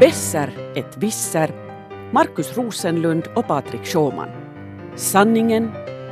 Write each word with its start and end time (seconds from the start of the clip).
Besser 0.00 0.72
ett 0.74 0.96
visser, 0.96 1.50
Markus 2.12 2.56
Rosenlund 2.56 3.28
och 3.34 3.46
Patrik 3.46 3.84
Schåman. 3.84 4.28
Sanningen 4.94 5.70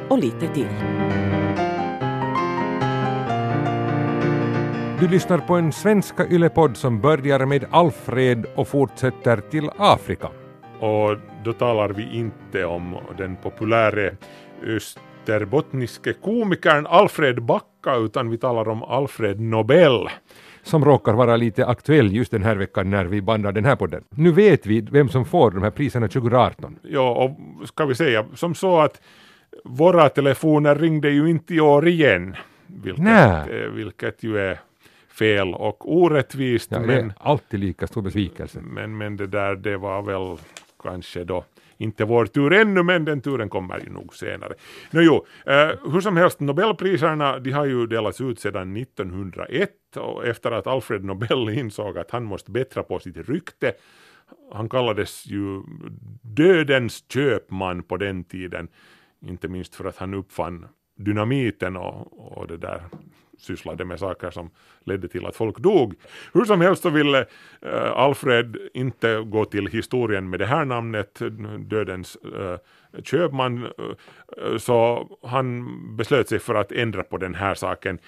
och 0.09 0.18
lite 0.18 0.48
till. 0.54 0.68
Du 5.00 5.09
lyssnar 5.09 5.39
på 5.39 5.55
en 5.55 5.73
svenska 5.73 6.27
yllepodd 6.27 6.77
som 6.77 7.00
börjar 7.00 7.46
med 7.46 7.64
Alfred 7.70 8.46
och 8.57 8.68
fortsätter 8.68 9.36
till 9.36 9.70
Afrika. 9.79 10.29
Och 10.80 11.16
då 11.45 11.53
talar 11.53 11.89
vi 11.89 12.16
inte 12.16 12.64
om 12.64 12.96
den 13.19 13.37
populära 13.37 14.11
österbottniske 14.62 16.12
komikern 16.12 16.87
Alfred 16.87 17.43
Backa 17.43 17.96
utan 17.96 18.30
vi 18.30 18.39
talar 18.39 18.69
om 18.69 18.82
Alfred 18.82 19.40
Nobel. 19.40 20.08
Som 20.64 20.85
råkar 20.85 21.14
vara 21.14 21.36
lite 21.36 21.67
aktuell 21.67 22.13
just 22.13 22.31
den 22.31 22.43
här 22.43 22.57
veckan 22.57 22.91
när 22.91 23.05
vi 23.05 23.22
bandar 23.22 23.53
den 23.53 23.64
här 23.64 23.77
podden. 23.77 24.05
Nu 24.11 24.32
vet 24.32 24.67
vi 24.67 24.81
vem 24.81 25.09
som 25.09 25.25
får 25.25 25.50
de 25.50 25.63
här 25.63 25.71
priserna 25.71 26.09
2018. 26.09 26.79
Ja, 26.82 27.11
och 27.11 27.68
ska 27.68 27.85
vi 27.86 27.95
säga 27.95 28.27
som 28.35 28.55
så 28.55 28.81
att 28.81 29.00
våra 29.64 30.08
telefoner 30.08 30.75
ringde 30.75 31.11
ju 31.11 31.31
inte 31.31 31.55
i 31.55 31.61
år 31.61 31.89
igen. 31.89 32.36
Vilket, 32.67 33.05
Nä. 33.05 33.41
eh, 33.41 33.70
vilket 33.70 34.22
ju 34.22 34.39
är 34.39 34.61
fel 35.08 35.55
och 35.55 35.97
orättvist. 35.97 36.70
Ja, 36.72 36.81
men, 36.81 37.12
alltid 37.19 37.61
lika 37.61 37.86
stor 37.86 38.03
besvikelse. 38.03 38.61
men, 38.62 38.97
men 38.97 39.17
det 39.17 39.27
där 39.27 39.56
det 39.56 39.77
var 39.77 40.03
väl 40.03 40.39
kanske 40.83 41.25
då 41.25 41.44
inte 41.84 42.05
vår 42.05 42.27
tur 42.27 42.52
ännu, 42.52 42.83
men 42.83 43.05
den 43.05 43.20
turen 43.20 43.48
kommer 43.48 43.80
ju 43.80 43.91
nog 43.91 44.14
senare. 44.14 44.55
Nå 44.91 45.00
jo, 45.00 45.27
eh, 45.47 45.92
hur 45.92 46.00
som 46.00 46.16
helst, 46.16 46.41
Nobelpriserna 46.41 47.38
de 47.38 47.50
har 47.50 47.64
ju 47.64 47.86
delats 47.86 48.20
ut 48.20 48.41
sedan 48.41 48.77
1901 48.77 49.70
och 49.97 50.27
efter 50.27 50.50
att 50.50 50.66
Alfred 50.66 51.04
Nobel 51.04 51.48
insåg 51.58 51.98
att 51.98 52.10
han 52.10 52.24
måste 52.24 52.50
bättra 52.50 52.82
på 52.82 52.98
sitt 52.98 53.28
rykte 53.28 53.72
han 54.52 54.68
kallades 54.68 55.26
ju 55.26 55.62
dödens 56.22 57.04
köpman 57.08 57.82
på 57.82 57.96
den 57.96 58.24
tiden, 58.24 58.69
inte 59.20 59.48
minst 59.48 59.74
för 59.74 59.84
att 59.84 59.96
han 59.96 60.14
uppfann 60.14 60.66
dynamiten 60.96 61.76
och, 61.76 62.38
och 62.38 62.46
det 62.46 62.56
där 62.56 62.82
sysslade 63.45 63.84
med 63.84 63.98
saker 63.98 64.31
som 64.31 64.50
ledde 64.84 65.09
till 65.09 65.27
att 65.27 65.37
folk 65.37 65.59
dog. 65.59 65.95
Hur 66.33 66.45
som 66.45 66.61
helst 66.61 66.83
så 66.83 66.91
ville 66.91 67.27
eh, 67.62 67.91
Alfred 67.92 68.56
inte 68.75 69.20
gå 69.20 69.45
till 69.45 69.67
historien 69.67 70.31
med 70.31 70.39
det 70.39 70.47
här 70.47 70.64
namnet, 70.64 71.23
dödens 71.59 72.17
eh, 72.17 72.59
köpman, 73.03 73.65
eh, 73.65 74.56
så 74.59 75.09
han 75.22 75.67
beslöt 75.97 76.28
sig 76.28 76.39
för 76.39 76.55
att 76.55 76.72
ändra 76.72 77.03
på 77.03 77.19
den 77.19 77.34
här 77.34 77.55
saken. 77.55 77.98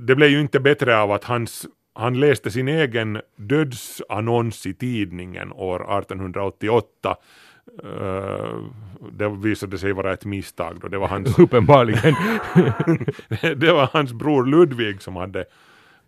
Det 0.00 0.14
blev 0.14 0.30
ju 0.30 0.40
inte 0.40 0.60
bättre 0.60 0.98
av 0.98 1.12
att 1.12 1.24
hans 1.24 1.66
han 1.94 2.20
läste 2.20 2.50
sin 2.50 2.68
egen 2.68 3.20
dödsannons 3.36 4.66
i 4.66 4.74
tidningen 4.74 5.52
år 5.52 5.98
1888. 5.98 7.16
Uh, 7.84 8.64
det 9.12 9.28
visade 9.28 9.78
sig 9.78 9.92
vara 9.92 10.12
ett 10.12 10.24
misstag 10.24 10.78
då. 10.80 10.88
Det 10.88 10.98
var 10.98 11.08
hans, 11.08 11.38
Uppenbarligen. 11.38 12.14
det 13.56 13.72
var 13.72 13.88
hans 13.92 14.12
bror 14.12 14.46
Ludvig 14.46 15.02
som 15.02 15.16
hade 15.16 15.44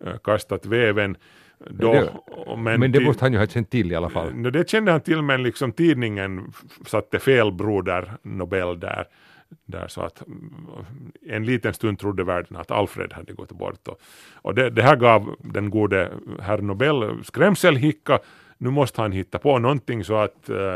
uh, 0.05 0.17
kastat 0.23 0.65
väven. 0.65 1.17
Då, 1.69 1.93
Det- 1.93 2.09
Och- 2.27 2.59
Men 2.59 2.91
det 2.91 2.99
måste 2.99 3.25
han 3.25 3.33
ju 3.33 3.39
ha 3.39 3.47
känt 3.47 3.69
till 3.69 3.91
i 3.91 3.95
alla 3.95 4.09
fall. 4.09 4.33
Nå, 4.33 4.49
det 4.49 4.69
kände 4.69 4.91
han 4.91 5.01
till 5.01 5.21
men 5.21 5.43
liksom 5.43 5.71
tidningen 5.71 6.53
satte 6.85 7.19
fel 7.19 7.51
broder 7.51 8.11
Nobel 8.21 8.79
där. 8.79 9.05
där 9.65 9.87
så 9.87 10.01
att 10.01 10.27
mm, 10.27 10.65
en 11.29 11.45
liten 11.45 11.73
stund 11.73 11.99
trodde 11.99 12.23
världen 12.23 12.57
att 12.57 12.71
Alfred 12.71 13.13
hade 13.13 13.33
gått 13.33 13.51
bort. 13.51 13.87
Och, 13.87 13.99
och 14.35 14.55
det, 14.55 14.69
det 14.69 14.81
här 14.81 14.95
gav 14.95 15.35
den 15.39 15.69
gode 15.69 16.11
herr 16.41 16.57
Nobel 16.57 17.23
skrämselhicka. 17.23 18.19
Nu 18.57 18.69
måste 18.69 19.01
han 19.01 19.11
hitta 19.11 19.39
på 19.39 19.59
någonting 19.59 20.03
så 20.03 20.15
att, 20.15 20.49
eh, 20.49 20.75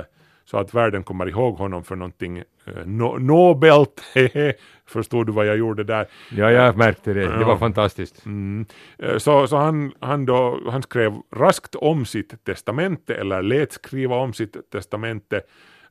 så 0.50 0.58
att 0.58 0.74
världen 0.74 1.04
kommer 1.04 1.30
ihåg 1.30 1.58
honom 1.58 1.84
för 1.84 1.96
någonting 1.96 2.38
eh, 2.38 2.86
no, 2.86 3.18
nobelt. 3.18 4.04
Förstod 4.86 5.26
du 5.26 5.32
vad 5.32 5.46
jag 5.46 5.58
gjorde 5.58 5.84
där? 5.84 6.08
Ja, 6.32 6.52
jag 6.52 6.78
märkte 6.78 7.14
det. 7.14 7.38
Det 7.38 7.46
var 7.46 7.58
fantastiskt. 7.58 8.26
Mm. 8.26 8.66
Eh, 8.98 9.18
Så, 9.18 9.48
så 9.48 9.58
han, 9.58 9.94
han, 10.00 10.26
då, 10.26 10.60
han 10.70 10.82
skrev 10.82 11.14
raskt 11.36 11.76
om 11.76 12.06
sitt 12.06 12.44
testamente, 12.44 13.16
eller 13.16 13.42
lät 13.42 13.72
skriva 13.72 14.16
om 14.16 14.34
sitt 14.34 14.72
testamente, 14.72 15.42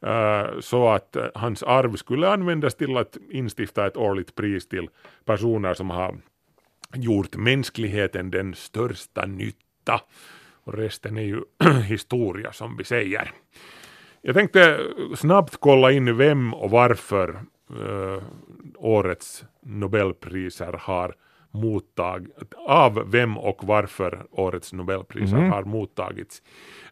eh, 0.03 0.61
så 0.61 0.89
att 0.89 1.17
eh, 1.17 1.25
hans 1.35 1.63
arv 1.63 1.97
skulle 1.97 2.29
användas 2.29 2.75
till 2.75 2.97
att 2.97 3.17
instifta 3.31 3.87
ett 3.87 3.97
årligt 3.97 4.35
pris 4.35 4.69
till 4.69 4.89
personer 5.25 5.75
som 5.75 5.91
har 5.91 6.17
gjort 6.95 7.37
mänskligheten 7.37 8.31
den 8.31 8.55
största 8.55 9.27
nytta. 9.27 10.01
Och 10.65 10.75
resten 10.75 11.17
är 11.17 11.23
ju 11.23 11.41
historia 11.89 12.53
som 12.53 12.77
vi 12.77 12.85
säger. 12.85 13.33
Jag 14.23 14.35
tänkte 14.35 14.81
snabbt 15.17 15.57
kolla 15.61 15.93
in 15.93 16.17
vem 16.17 16.55
och 16.55 16.71
varför 16.71 17.29
eh, 17.71 18.23
årets 18.77 19.45
Nobelpriser 19.63 20.73
har 20.73 21.15
mottag 21.51 22.27
av 22.67 23.11
vem 23.11 23.39
och 23.39 23.65
varför 23.65 24.27
årets 24.31 24.73
Nobelpriser 24.73 25.37
har 25.37 25.65
mottagits. 25.65 26.43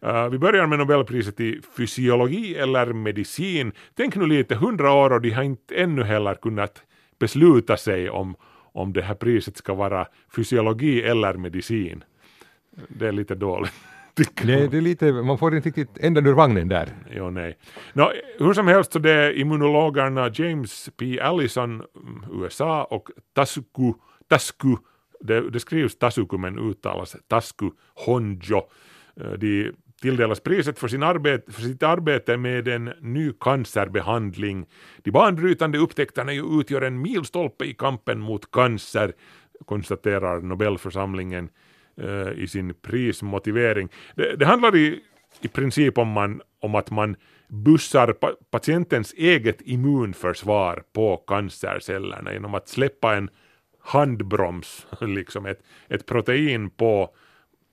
Eh, 0.03 0.29
vi 0.29 0.39
börjar 0.39 0.67
med 0.67 0.79
Nobelpriset 0.79 1.41
i 1.41 1.61
fysiologi 1.77 2.55
eller 2.55 2.93
medicin. 2.93 3.73
Tänk 3.95 4.17
nu 4.17 4.27
lite, 4.27 4.55
hundra 4.55 4.93
år 4.93 5.13
och 5.13 5.21
de 5.21 5.31
har 5.31 5.43
inte 5.43 5.75
ännu 5.75 6.03
heller 6.03 6.35
kunnat 6.35 6.83
besluta 7.19 7.77
sig 7.77 8.11
om, 8.11 8.37
om 8.73 8.93
det 8.93 9.03
här 9.03 9.15
priset 9.15 9.57
ska 9.57 9.75
vara 9.75 10.07
fysiologi 10.37 11.03
eller 11.03 11.35
medicin. 11.35 12.05
Det 12.89 13.09
är 13.09 13.13
lite 13.13 13.35
dåligt. 13.35 13.73
Tycker. 14.17 14.47
Det, 14.47 14.69
det 14.69 14.77
är 14.77 14.81
lite, 14.81 15.13
man 15.13 15.39
får 15.39 15.57
inte 15.57 15.69
riktigt 15.69 15.99
ändan 15.99 16.27
ur 16.27 16.33
vagnen 16.33 16.69
där. 16.69 16.89
Jo, 17.11 17.31
nej. 17.31 17.59
Nå, 17.93 18.13
hur 18.39 18.53
som 18.53 18.69
helst 18.69 18.93
så 18.93 18.99
det 18.99 19.13
är 19.13 19.39
immunologerna 19.39 20.31
James 20.35 20.91
P. 20.97 21.21
Allison, 21.21 21.71
mm, 21.75 22.43
USA 22.43 22.85
och 22.85 23.09
Tasuku, 23.35 23.93
Tasku, 24.29 24.77
det, 25.21 25.51
det 25.51 25.61
skrivs 25.61 25.99
Tasuku 25.99 26.39
men 26.39 26.59
uttalas 26.59 27.17
Tasku 27.29 27.71
Honjo. 27.95 28.63
Eh, 29.21 29.31
De 29.31 29.73
tilldelas 30.03 30.41
priset 30.41 30.79
för, 30.79 30.89
sin 30.89 31.03
arbete, 31.03 31.53
för 31.53 31.63
sitt 31.63 31.83
arbete 31.83 32.37
med 32.37 32.69
en 32.69 32.85
ny 33.01 33.33
cancerbehandling. 33.41 34.67
De 35.03 35.11
banbrytande 35.11 35.79
upptäckterna 35.79 36.33
utgör 36.33 36.83
en 36.83 37.03
milstolpe 37.03 37.65
i 37.65 37.75
kampen 37.75 38.21
mot 38.21 38.51
cancer, 38.51 39.13
konstaterar 39.67 40.41
Nobelförsamlingen 40.41 41.49
Eh, 42.03 42.33
i 42.43 42.47
sin 42.47 42.75
prismotivering. 42.75 43.89
Det, 44.15 44.37
det 44.37 44.47
handlar 44.47 44.77
i, 44.77 45.01
i 45.41 45.49
princip 45.49 45.99
om, 45.99 46.09
man, 46.09 46.41
om 46.61 46.75
att 46.75 46.91
man 46.91 47.17
bussar 47.49 48.13
pa 48.13 48.33
patientens 48.51 49.15
eget 49.17 49.61
immunförsvar 49.61 50.83
på 50.93 51.17
cancercellerna 51.17 52.33
genom 52.33 52.55
att 52.55 52.69
släppa 52.69 53.15
en 53.15 53.31
handbroms, 53.81 54.87
liksom 55.01 55.47
ett, 55.47 55.63
ett 55.89 56.07
protein 56.07 56.71
på 56.71 57.15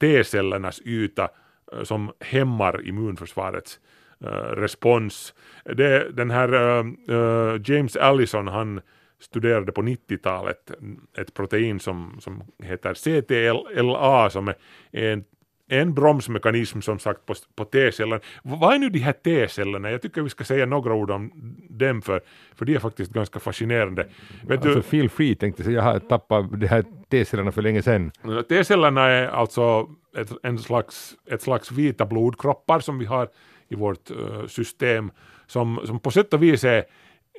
T-cellernas 0.01 0.81
yta 0.85 1.29
eh, 1.73 1.83
som 1.83 2.11
hämmar 2.19 2.87
immunförsvarets 2.87 3.79
eh, 4.21 4.55
respons. 4.55 5.33
Det, 5.63 6.09
den 6.11 6.31
här 6.31 6.53
eh, 6.53 6.85
eh, 7.15 7.61
James 7.65 7.95
Allison 7.95 8.47
han 8.47 8.81
studerade 9.23 9.71
på 9.71 9.81
90-talet 9.81 10.71
ett 11.17 11.33
protein 11.33 11.79
som, 11.79 12.17
som 12.19 12.43
heter 12.63 12.93
CTLA 12.93 14.29
som 14.29 14.47
är 14.47 14.55
en, 14.91 15.23
en 15.69 15.93
bromsmekanism 15.93 16.81
som 16.81 16.99
sagt 16.99 17.25
på, 17.25 17.33
på 17.55 17.65
T-cellerna. 17.65 18.15
V- 18.43 18.57
Vad 18.61 18.73
är 18.75 18.79
nu 18.79 18.89
de 18.89 18.99
här 18.99 19.13
T-cellerna? 19.13 19.91
Jag 19.91 20.01
tycker 20.01 20.21
vi 20.21 20.29
ska 20.29 20.43
säga 20.43 20.65
några 20.65 20.93
ord 20.93 21.11
om 21.11 21.31
dem 21.69 22.01
för, 22.01 22.21
för 22.55 22.65
de 22.65 22.75
är 22.75 22.79
faktiskt 22.79 23.11
ganska 23.13 23.39
fascinerande. 23.39 24.07
Vet 24.47 24.59
Alltså 24.59 24.75
du, 24.75 24.81
feel 24.81 25.09
free 25.09 25.35
tänkte 25.35 25.63
jag, 25.63 25.73
jag 25.73 25.81
har 25.81 25.99
tappat 25.99 26.59
de 26.59 26.67
här 26.67 26.85
T-cellerna 27.11 27.51
för 27.51 27.61
länge 27.61 27.81
sedan. 27.81 28.11
T-cellerna 28.49 29.01
är 29.09 29.27
alltså 29.27 29.89
ett, 30.17 30.31
en 30.43 30.57
slags, 30.59 31.15
ett 31.31 31.41
slags 31.41 31.71
vita 31.71 32.05
blodkroppar 32.05 32.79
som 32.79 32.99
vi 32.99 33.05
har 33.05 33.27
i 33.67 33.75
vårt 33.75 34.11
eh, 34.11 34.45
system 34.47 35.11
som, 35.47 35.79
som 35.85 35.99
på 35.99 36.11
sätt 36.11 36.33
och 36.33 36.43
vis 36.43 36.63
är 36.63 36.77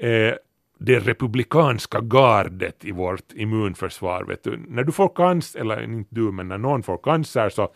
eh, 0.00 0.34
det 0.78 0.98
republikanska 0.98 2.00
gardet 2.00 2.84
i 2.84 2.92
vårt 2.92 3.32
immunförsvar. 3.34 4.24
Vet 4.24 4.44
du. 4.44 4.60
När 4.68 4.84
du 4.84 4.92
får 4.92 5.08
cancer, 5.08 5.60
eller 5.60 5.82
inte 5.82 6.14
du, 6.14 6.20
men 6.32 6.48
när 6.48 6.58
någon 6.58 6.82
får 6.82 6.98
cancer 6.98 7.48
så, 7.48 7.68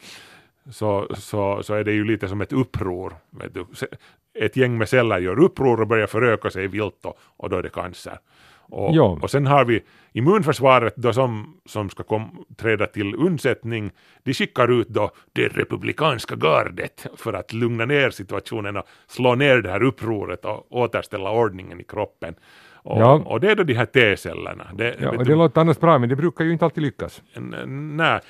så, 0.71 1.09
så, 1.17 1.63
så 1.63 1.75
är 1.75 1.85
det 1.85 1.93
ju 1.93 2.05
lite 2.05 2.29
som 2.29 2.41
ett 2.41 2.53
uppror. 2.53 3.15
Vet 3.31 3.55
du. 3.55 3.67
Ett 4.41 4.57
gäng 4.57 4.79
med 4.79 4.89
celler 4.89 5.19
gör 5.19 5.39
uppror 5.39 5.81
och 5.81 5.87
börjar 5.87 6.07
föröka 6.07 6.51
sig 6.51 6.67
vilt 6.69 7.05
och, 7.05 7.19
och 7.37 7.51
då 7.51 7.57
är 7.57 7.63
det 7.63 7.69
cancer. 7.71 8.19
Och, 8.71 8.95
Ja. 8.95 9.19
och 9.23 9.31
sen 9.31 9.47
har 9.47 9.65
vi 9.65 9.83
immunförsvaret 10.13 10.97
då 10.97 11.13
som, 11.13 11.61
som 11.67 11.91
ska 11.91 12.03
kom, 12.03 12.45
träda 12.57 12.87
till 12.87 13.15
undsättning. 13.15 13.91
De 14.23 14.35
skickar 14.35 14.81
ut 14.81 14.89
då 14.89 15.11
det 15.33 15.49
republikanska 15.49 16.37
gardet 16.37 17.07
för 17.17 17.33
att 17.33 17.53
lugna 17.53 17.85
ner 17.85 18.11
situationen 18.11 18.77
och 18.77 18.85
slå 19.07 19.35
ner 19.35 19.57
det 19.57 19.71
här 19.71 19.83
upproret 19.83 20.45
och 20.45 20.67
återställa 20.73 21.31
ordningen 21.31 21.81
i 21.81 21.85
kroppen. 21.85 22.35
Och, 22.83 23.01
Ja. 23.01 23.23
och 23.27 23.41
det 23.41 23.51
är 23.51 23.57
då 23.57 23.63
de 23.63 23.75
här 23.75 23.87
T-cellerna. 23.87 24.67
Det, 24.75 24.97
Ja, 25.01 25.11
och 25.11 25.19
du, 25.19 25.25
det 25.25 25.35
låter 25.35 25.61
annars 25.61 25.79
bra, 25.79 25.99
men 25.99 26.09
det 26.09 26.17
brukar 26.17 26.45
ju 26.45 26.53
inte 26.53 26.65
alltid 26.65 26.83
lyckas. 26.85 27.23
Nej, 27.67 28.21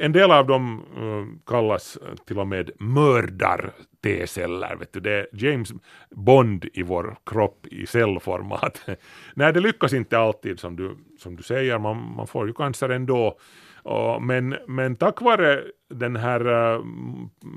en 0.00 0.12
del 0.12 0.30
av 0.30 0.46
dem 0.46 0.82
eh, 0.96 1.50
kallas 1.50 1.98
till 2.26 2.38
och 2.38 2.46
med 2.48 2.70
mördar-T-celler. 2.78 4.76
Vet 4.76 4.92
du. 4.92 5.00
Det 5.00 5.12
är 5.12 5.26
James 5.32 5.72
Bond 6.10 6.64
i 6.72 6.82
vår 6.82 7.16
kropp 7.26 7.66
i 7.66 7.86
cellformat. 7.86 8.82
Nej, 9.34 9.52
det 9.52 9.60
lyckas 9.60 9.92
inte 9.92 10.18
alltid 10.18 10.60
som 10.60 10.76
du, 10.76 10.96
som 11.18 11.36
du 11.36 11.42
säger, 11.42 11.78
man, 11.78 12.14
man 12.16 12.26
får 12.26 12.46
ju 12.46 12.52
cancer 12.52 12.88
ändå. 12.88 13.38
Och, 13.82 14.22
men, 14.22 14.56
men 14.66 14.96
tack 14.96 15.20
vare 15.20 15.62
den 15.90 16.16
här 16.16 16.46
uh, 16.48 16.84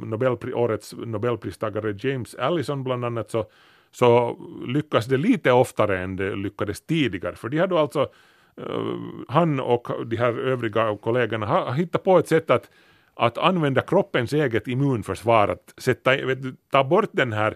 Nobelpri, 0.05 0.53
årets 0.53 0.93
Nobelpristagare 0.97 1.95
James 1.99 2.35
Allison 2.35 2.83
bland 2.83 3.05
annat 3.05 3.31
så, 3.31 3.45
så 3.91 4.37
lyckas 4.67 5.05
det 5.05 5.17
lite 5.17 5.51
oftare 5.51 5.99
än 5.99 6.15
det 6.15 6.35
lyckades 6.35 6.81
tidigare. 6.81 7.35
För 7.35 7.49
de 7.49 7.57
hade 7.57 7.79
alltså 7.79 8.09
eh, 8.57 8.95
han 9.27 9.59
och 9.59 9.87
de 10.05 10.15
här 10.17 10.39
övriga 10.39 10.97
kollegorna 10.97 11.45
har 11.45 11.73
hittat 11.73 12.03
på 12.03 12.19
ett 12.19 12.27
sätt 12.27 12.49
att, 12.49 12.69
att 13.13 13.37
använda 13.37 13.81
kroppens 13.81 14.33
eget 14.33 14.67
immunförsvar, 14.67 15.47
att 15.47 15.73
sätta, 15.77 16.15
du, 16.15 16.55
ta 16.71 16.83
bort 16.83 17.09
den 17.11 17.33
här, 17.33 17.55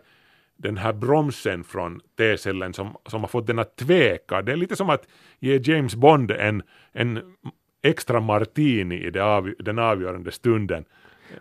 den 0.57 0.77
här 0.77 0.94
bromsen 0.94 1.63
från 1.63 2.00
T-cellen 2.18 2.74
som, 2.74 2.95
som 3.06 3.21
har 3.21 3.27
fått 3.27 3.47
den 3.47 3.59
att 3.59 3.75
tveka. 3.75 4.41
Det 4.41 4.51
är 4.51 4.56
lite 4.56 4.75
som 4.75 4.89
att 4.89 5.07
ge 5.39 5.62
James 5.63 5.95
Bond 5.95 6.31
en, 6.31 6.63
en 6.91 7.36
extra 7.83 8.19
martini 8.19 8.95
i 8.95 9.09
det 9.09 9.24
av, 9.24 9.53
den 9.59 9.79
avgörande 9.79 10.31
stunden. 10.31 10.86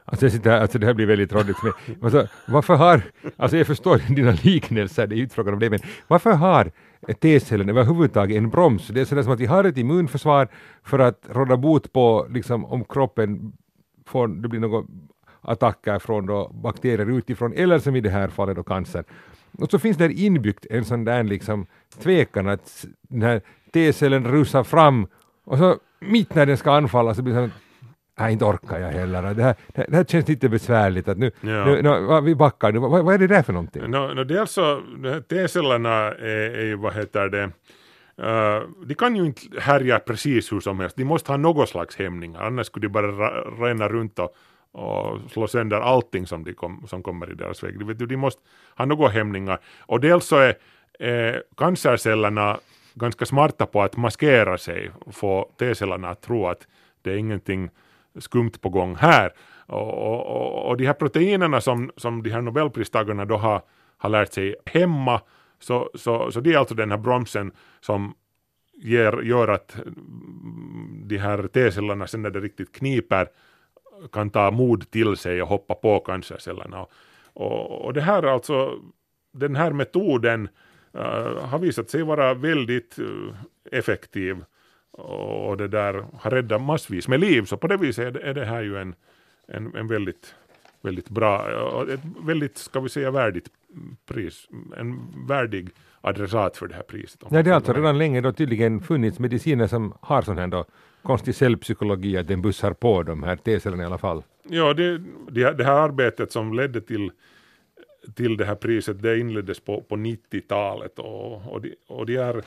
Alltså, 0.05 0.25
jag 0.25 0.33
sitter 0.33 0.50
här, 0.50 0.61
alltså 0.61 0.79
det 0.79 0.87
här 0.87 0.94
blir 0.94 1.06
väldigt 1.06 1.33
rådigt. 1.33 1.56
Alltså, 2.03 2.27
varför 2.49 2.75
har, 2.75 3.03
alltså 3.37 3.56
jag 3.56 3.67
förstår 3.67 4.15
dina 4.15 4.37
liknelser, 4.43 5.06
det 5.06 5.15
är 5.15 5.17
ju 5.17 5.23
inte 5.23 5.35
frågan 5.35 5.55
om 5.55 5.61
det, 5.61 5.71
men 5.71 5.81
varför 6.09 6.33
har 6.33 6.71
T-cellen 7.21 7.69
överhuvudtaget 7.69 8.37
en 8.37 8.50
broms? 8.50 8.89
Det 8.89 9.00
är 9.00 9.05
sådär 9.05 9.23
som 9.23 9.33
att 9.33 9.41
vi 9.41 9.47
har 9.47 9.65
ett 9.65 9.79
immunförsvar 9.79 10.49
för 10.83 10.99
att 10.99 11.27
råda 11.31 11.56
bot 11.56 11.93
på, 11.93 12.27
liksom 12.31 12.65
om 12.65 12.85
kroppen 12.85 13.53
får, 14.06 14.29
det 14.29 14.49
blir 14.49 14.61
några 14.61 14.85
attacker 15.41 15.99
från 15.99 16.27
då 16.27 16.49
bakterier 16.49 17.19
utifrån, 17.19 17.53
eller 17.53 17.79
som 17.79 17.97
i 17.97 18.00
det 18.00 18.11
här 18.11 18.29
fallet 18.29 18.56
då 18.56 18.62
cancer. 18.62 19.05
Och 19.59 19.71
så 19.71 19.79
finns 19.79 19.97
det 19.97 20.12
inbyggt 20.12 20.67
en 20.71 20.85
sån 20.85 21.05
där 21.05 21.25
liksom 21.25 21.67
tvekan 22.03 22.49
att 22.49 22.87
den 23.09 23.23
här 23.23 23.41
T-cellen 23.73 24.25
rusar 24.25 24.65
fram 24.65 25.06
och 25.45 25.59
så 25.59 25.77
mitt 26.00 26.35
när 26.35 26.47
den 26.47 26.56
ska 26.56 26.73
anfalla 26.73 27.15
så 27.15 27.23
blir 27.23 27.35
det 27.35 27.49
så 27.49 27.55
Nej, 28.23 28.33
inte 28.33 28.45
orkar 28.45 28.79
jag 28.79 28.89
heller. 28.89 29.35
Det 29.35 29.43
här, 29.43 29.55
det 29.75 29.97
här, 29.97 30.05
känns 30.05 30.29
lite 30.29 30.49
besvärligt. 30.49 31.09
Att 31.09 31.19
nu, 31.19 31.31
Ja. 31.41 31.65
nu, 31.65 31.83
nu, 31.83 32.21
vi 32.21 32.35
backar 32.35 32.73
nu. 32.73 32.79
Vad, 32.79 33.05
vad 33.05 33.15
är 33.15 33.19
det 33.19 33.27
där 33.27 33.43
för 33.43 33.53
någonting? 33.53 33.83
No, 33.91 34.15
no, 34.15 34.25
dels 34.25 34.51
så, 34.51 34.83
de 34.97 35.09
här 35.09 35.21
T-cellerna 35.21 36.15
är, 36.15 36.65
ju, 36.65 36.77
vad 36.77 36.95
heter 36.95 37.29
det, 37.29 37.43
eh, 38.27 38.63
de 38.87 38.95
kan 38.95 39.17
ju 39.17 39.25
inte 39.27 39.61
härja 39.61 39.99
precis 39.99 40.53
hur 40.53 40.61
som 40.61 40.81
helst, 40.81 40.97
de 40.97 41.05
måste 41.05 41.33
ha 41.33 41.37
något 41.37 41.69
slags 41.69 41.97
hämningar, 41.97 42.41
annars 42.41 42.67
skulle 42.67 42.87
de 42.87 42.93
bara 42.93 43.07
ra, 43.07 43.29
ränna 43.69 43.89
runt 43.89 44.19
och, 44.19 44.35
och 44.73 45.31
slå 45.31 45.47
sönder 45.47 45.81
allting 45.81 46.27
som, 46.27 46.45
de 46.45 46.53
kom, 46.53 46.87
som 46.87 47.03
kommer 47.03 47.31
i 47.31 47.35
deras 47.35 47.63
väg. 47.65 47.79
De, 47.79 47.85
vet 47.85 48.09
de 48.09 48.17
måste 48.17 48.41
ha 48.77 48.85
några 48.85 49.09
hämningar. 49.09 49.59
Och 49.81 50.01
dels 50.01 50.27
så 50.27 50.37
är 50.37 50.55
eh, 50.99 51.41
cancercellerna 51.57 52.59
ganska 52.95 53.27
smarta 53.27 53.67
på 53.67 53.83
att 53.83 53.97
maskera 53.97 54.59
sig 54.59 54.91
få 55.13 55.51
T-cellerna 55.59 56.11
att 56.11 56.23
tro 56.23 56.47
att 56.47 56.67
det 57.03 57.11
är 57.13 57.17
ingenting 57.17 57.71
skumt 58.19 58.53
på 58.61 58.69
gång 58.69 58.97
här. 58.97 59.32
Och, 59.67 59.94
och, 59.94 60.26
och, 60.26 60.69
och 60.69 60.76
de 60.76 60.87
här 60.87 60.93
proteinerna 60.93 61.61
som, 61.61 61.91
som 61.97 62.23
de 62.23 62.31
här 62.31 62.41
nobelpristagarna 62.41 63.25
då 63.25 63.37
har, 63.37 63.62
har 63.97 64.11
lärt 64.11 64.32
sig 64.32 64.55
hemma, 64.67 65.20
så, 65.61 65.91
så, 65.94 66.31
så 66.32 66.41
det 66.41 66.53
är 66.53 66.59
alltså 66.59 66.75
den 66.75 66.91
här 66.91 66.99
bromsen 66.99 67.53
som 67.81 68.14
ger, 68.75 69.23
gör 69.23 69.49
att 69.49 69.76
de 71.05 71.19
här 71.19 71.49
T-cellerna 71.49 72.06
sen 72.06 72.23
när 72.23 72.31
det 72.31 72.41
riktigt 72.41 72.73
kniper 72.73 73.29
kan 74.12 74.31
ta 74.31 74.50
mod 74.50 74.91
till 74.91 75.17
sig 75.17 75.43
och 75.43 75.49
hoppa 75.49 75.75
på 75.75 76.00
cancercellerna. 76.00 76.81
Och, 76.81 76.91
och, 77.35 77.85
och 77.85 77.93
det 77.93 78.00
här 78.00 78.23
alltså, 78.23 78.79
den 79.32 79.56
här 79.56 79.73
metoden 79.73 80.49
uh, 80.94 81.44
har 81.44 81.59
visat 81.59 81.91
sig 81.91 82.03
vara 82.03 82.35
väldigt 82.35 82.99
uh, 82.99 83.35
effektiv 83.70 84.44
och 84.93 85.56
det 85.56 85.69
där 85.69 86.05
har 86.19 86.31
räddat 86.31 86.62
massvis 86.62 87.09
med 87.09 87.21
liv, 87.21 87.44
så 87.44 87.56
på 87.56 87.67
det 87.67 87.77
viset 87.77 88.17
är 88.17 88.35
det, 88.35 88.41
är 88.41 88.44
här 88.44 88.62
ju 88.62 88.77
en, 88.77 88.94
en, 89.47 89.75
en 89.77 89.87
väldigt, 89.87 90.35
väldigt 90.83 91.09
bra, 91.09 91.47
ett 91.93 92.00
väldigt, 92.27 92.59
ska 92.59 92.81
vi 92.81 92.89
säga, 92.89 93.11
värdigt 93.11 93.49
pris, 94.06 94.49
en 94.77 95.00
värdig 95.29 95.71
adressat 96.00 96.56
för 96.56 96.67
det 96.67 96.75
här 96.75 96.83
priset. 96.83 97.21
Ja, 97.31 97.43
det 97.43 97.50
har 97.50 97.56
alltså 97.56 97.73
redan 97.73 97.99
länge 97.99 98.21
då 98.21 98.33
tydligen 98.33 98.81
funnits 98.81 99.19
mediciner 99.19 99.67
som 99.67 99.94
har 100.00 100.23
sån 100.23 100.39
här 100.39 100.47
då 100.47 100.65
konstig 101.03 101.35
cellpsykologi, 101.35 102.17
att 102.17 102.29
den 102.29 102.43
bussar 102.43 102.73
på 102.73 103.03
de 103.03 103.23
här 103.23 103.37
T-cellerna 103.37 103.83
i 103.83 103.87
alla 103.87 103.99
fall. 103.99 104.23
Ja, 104.49 104.75
det, 104.75 104.99
det, 105.31 105.65
här- 105.65 105.83
arbetet 105.83 106.33
som 106.33 106.55
ledde 106.55 106.81
till, 106.81 107.11
till 108.15 108.37
det 108.37 108.45
här 108.45 108.55
priset, 108.55 109.03
det 109.03 109.19
inleddes 109.19 109.61
på, 109.61 109.81
på 109.81 109.97
90-talet 109.97 110.99
och, 110.99 111.53
och, 111.53 111.61
de, 111.61 111.75
och 111.88 112.06
de 112.06 112.17
här 112.19 112.43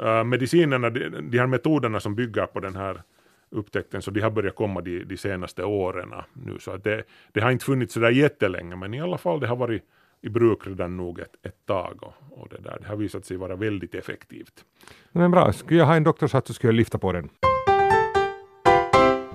äh, 0.00 0.24
medicinerna, 0.24 0.90
de, 0.90 1.08
de 1.08 1.38
här 1.38 1.46
metoderna 1.46 2.00
som 2.00 2.14
bygger 2.14 2.46
på 2.46 2.60
den 2.60 2.76
här 2.76 3.02
upptäckten, 3.50 4.02
så 4.02 4.10
de 4.10 4.20
har 4.20 4.30
börjat 4.30 4.54
komma 4.54 4.80
de, 4.80 5.04
de 5.04 5.16
senaste 5.16 5.64
åren 5.64 6.12
nu, 6.32 6.58
så 6.58 6.70
att 6.70 6.84
det, 6.84 7.02
det 7.32 7.40
har 7.40 7.50
inte 7.50 7.64
funnits 7.64 7.94
sådär 7.94 8.10
jättelänge, 8.10 8.76
men 8.76 8.94
i 8.94 9.00
alla 9.00 9.18
fall 9.18 9.40
det 9.40 9.46
har 9.46 9.56
varit 9.56 9.82
i 10.20 10.28
bruk 10.28 10.66
redan 10.66 10.96
nog 10.96 11.20
ett, 11.20 11.36
ett 11.42 11.66
tag 11.66 12.02
och, 12.02 12.42
och 12.42 12.48
det 12.48 12.58
där, 12.62 12.78
det 12.80 12.86
har 12.86 12.96
visat 12.96 13.24
sig 13.24 13.36
vara 13.36 13.56
väldigt 13.56 13.94
effektivt. 13.94 14.64
Men 15.12 15.30
bra, 15.30 15.52
skulle 15.52 15.78
jag 15.78 15.86
ha 15.86 15.96
en 15.96 16.04
doktorshatt 16.04 16.46
så 16.46 16.54
skulle 16.54 16.68
jag 16.68 16.76
lyfta 16.76 16.98
på 16.98 17.12
den. 17.12 17.28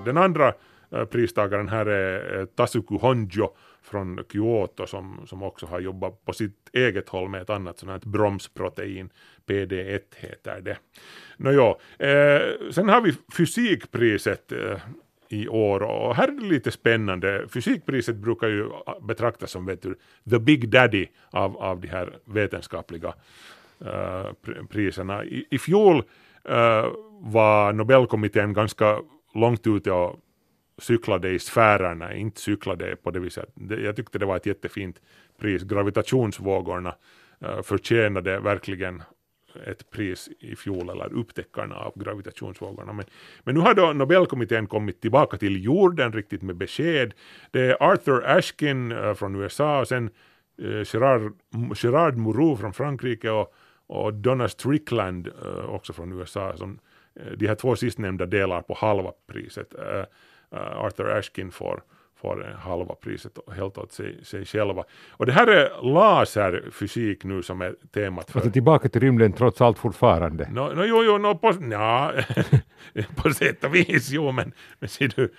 Den 0.04 0.16
andra 0.16 0.54
eh, 0.90 1.04
pristagaren 1.04 1.68
här 1.68 1.86
är 1.86 2.38
eh, 2.38 2.44
Tasuku 2.44 2.98
Honjo 2.98 3.54
från 3.82 4.24
Kyoto 4.32 4.86
som, 4.86 5.26
som 5.26 5.42
också 5.42 5.66
har 5.66 5.80
jobbat 5.80 6.24
på 6.24 6.32
sitt 6.32 6.70
eget 6.72 7.08
håll 7.08 7.28
med 7.28 7.42
ett 7.42 7.50
annat 7.50 7.78
sånt 7.78 7.90
här 7.90 8.10
bromsprotein, 8.10 9.10
PD1 9.46 10.00
heter 10.16 10.60
det. 10.60 10.76
Nåja, 11.36 11.74
eh, 11.98 12.70
sen 12.70 12.88
har 12.88 13.00
vi 13.00 13.14
fysikpriset 13.36 14.52
eh, 14.52 14.78
i 15.28 15.48
år 15.48 15.82
och 15.82 16.16
här 16.16 16.28
är 16.28 16.32
det 16.32 16.46
lite 16.46 16.70
spännande. 16.70 17.46
Fysikpriset 17.48 18.16
brukar 18.16 18.48
ju 18.48 18.70
betraktas 19.02 19.50
som 19.50 19.66
vet 19.66 19.82
du, 19.82 19.98
the 20.30 20.38
big 20.38 20.68
daddy 20.68 21.06
av, 21.30 21.56
av 21.56 21.80
de 21.80 21.88
här 21.88 22.18
vetenskapliga 22.24 23.14
eh, 23.84 24.32
priserna. 24.70 25.24
I, 25.24 25.46
i 25.50 25.58
fjol 25.58 26.02
eh, 26.44 26.86
var 27.20 27.72
Nobelkommittén 27.72 28.52
ganska 28.52 28.98
långt 29.34 29.66
ute 29.66 29.92
och 29.92 30.20
cyklade 30.80 31.30
i 31.30 31.38
sfärerna, 31.38 32.14
inte 32.14 32.40
cyklade 32.40 32.96
på 32.96 33.10
det 33.10 33.20
viset. 33.20 33.48
Jag 33.68 33.96
tyckte 33.96 34.18
det 34.18 34.26
var 34.26 34.36
ett 34.36 34.46
jättefint 34.46 35.00
pris. 35.38 35.62
Gravitationsvågorna 35.62 36.94
eh, 37.40 37.62
förtjänade 37.62 38.40
verkligen 38.40 39.02
ett 39.66 39.90
pris 39.90 40.28
i 40.38 40.56
fjol, 40.56 40.90
eller 40.90 41.12
upptäckarna 41.12 41.76
av 41.76 41.92
gravitationsvågorna. 41.96 42.92
Men, 42.92 43.04
men 43.44 43.54
nu 43.54 43.60
har 43.60 43.74
då 43.74 43.92
Nobelkommittén 43.92 44.66
kommit 44.66 45.00
tillbaka 45.00 45.36
till 45.36 45.64
jorden 45.64 46.12
riktigt 46.12 46.42
med 46.42 46.56
besked. 46.56 47.14
Det 47.50 47.60
är 47.60 47.82
Arthur 47.82 48.26
Ashkin 48.26 48.92
eh, 48.92 49.14
från 49.14 49.36
USA 49.36 49.80
och 49.80 49.88
sen 49.88 50.10
eh, 50.58 50.82
Gerard, 50.92 51.32
Gerard 51.76 52.16
Mourou 52.16 52.56
från 52.56 52.72
Frankrike 52.72 53.30
och, 53.30 53.54
och 53.86 54.14
Donna 54.14 54.48
Strickland 54.48 55.28
också 55.68 55.92
från 55.92 56.12
USA. 56.20 56.56
Som, 56.56 56.78
de 57.36 57.46
här 57.46 57.54
två 57.54 57.76
sistnämnda 57.76 58.26
delar 58.26 58.62
på 58.62 58.74
halva 58.74 59.12
priset. 59.26 59.74
Eh, 60.54 60.84
Arthur 60.84 61.18
Ashkin 61.18 61.50
får, 61.50 61.82
får 62.20 62.56
halva 62.58 62.94
priset 62.94 63.38
helt 63.56 63.78
åt 63.78 63.92
sig, 63.92 64.24
sig 64.24 64.44
själva. 64.44 64.84
Och 65.10 65.26
det 65.26 65.32
här 65.32 65.46
är 65.46 65.92
laserfysik 65.92 67.24
nu 67.24 67.42
som 67.42 67.60
är 67.60 67.74
temat 67.94 68.30
för 68.30 68.38
Alltså 68.38 68.52
tillbaka 68.52 68.88
till 68.88 69.00
rymden 69.00 69.32
trots 69.32 69.60
allt 69.60 69.78
fortfarande. 69.78 70.48
No, 70.50 70.74
no, 70.74 70.84
jo, 70.84 71.04
jo, 71.04 71.18
no, 71.18 71.34
på, 71.34 71.54
ja, 71.70 72.12
på 73.16 73.30
sätt 73.30 73.64
och 73.64 73.74
vis, 73.74 74.10
jo, 74.10 74.32
men, 74.32 74.52
men 74.78 74.88
ser 74.88 75.12
du, 75.16 75.32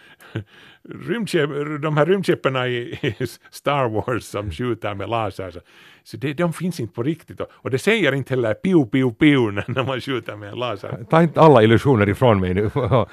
rymdskepp, 1.08 1.50
de 1.82 1.98
här 1.98 2.06
rymdskeppen 2.06 2.56
i, 2.56 3.00
i 3.02 3.28
Star 3.52 3.90
Wars 3.90 4.24
som 4.24 4.52
skjuter 4.52 4.94
med 4.94 5.10
laser, 5.10 5.52
så, 5.52 5.60
så 6.04 6.18
det, 6.18 6.34
de 6.34 6.54
finns 6.54 6.80
inte 6.80 6.94
på 6.94 7.04
riktigt. 7.04 7.42
Och, 7.42 7.48
och 7.52 7.70
det 7.70 7.80
säger 7.80 8.14
inte 8.14 8.34
heller 8.34 8.54
piu, 8.54 8.86
piu, 8.86 9.12
piu 9.12 9.52
när 9.52 9.66
när 9.68 9.84
man 9.84 10.02
skjuter 10.02 10.36
med 10.36 10.50
en 10.50 10.60
laser. 10.60 11.06
Ta 11.10 11.22
inte 11.22 11.42
alla 11.42 11.64
illusioner 11.64 12.10
ifrån 12.10 12.40
mig 12.40 12.54
nu. 12.54 12.70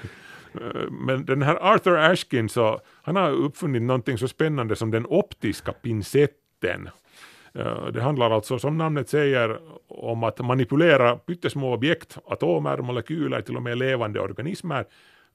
Eh, 0.60 0.90
men 0.90 1.24
den 1.24 1.42
här 1.42 1.58
Arthur 1.74 1.96
Ashkin, 1.96 2.48
så, 2.48 2.80
han 3.02 3.16
har 3.16 3.30
uppfunnit 3.30 3.82
någonting 3.82 4.18
så 4.18 4.28
spännande 4.28 4.76
som 4.76 4.90
den 4.90 5.06
optiska 5.06 5.72
pincetten. 5.72 6.88
Eh, 7.54 7.86
det 7.86 8.02
handlar 8.02 8.30
alltså, 8.30 8.58
som 8.58 8.78
namnet 8.78 9.08
säger, 9.08 9.58
om 9.88 10.24
att 10.24 10.38
manipulera 10.38 11.16
pyttesmå 11.16 11.74
objekt, 11.74 12.18
atomer, 12.26 12.78
molekyler, 12.78 13.40
till 13.40 13.56
och 13.56 13.62
med 13.62 13.78
levande 13.78 14.20
organismer, 14.20 14.84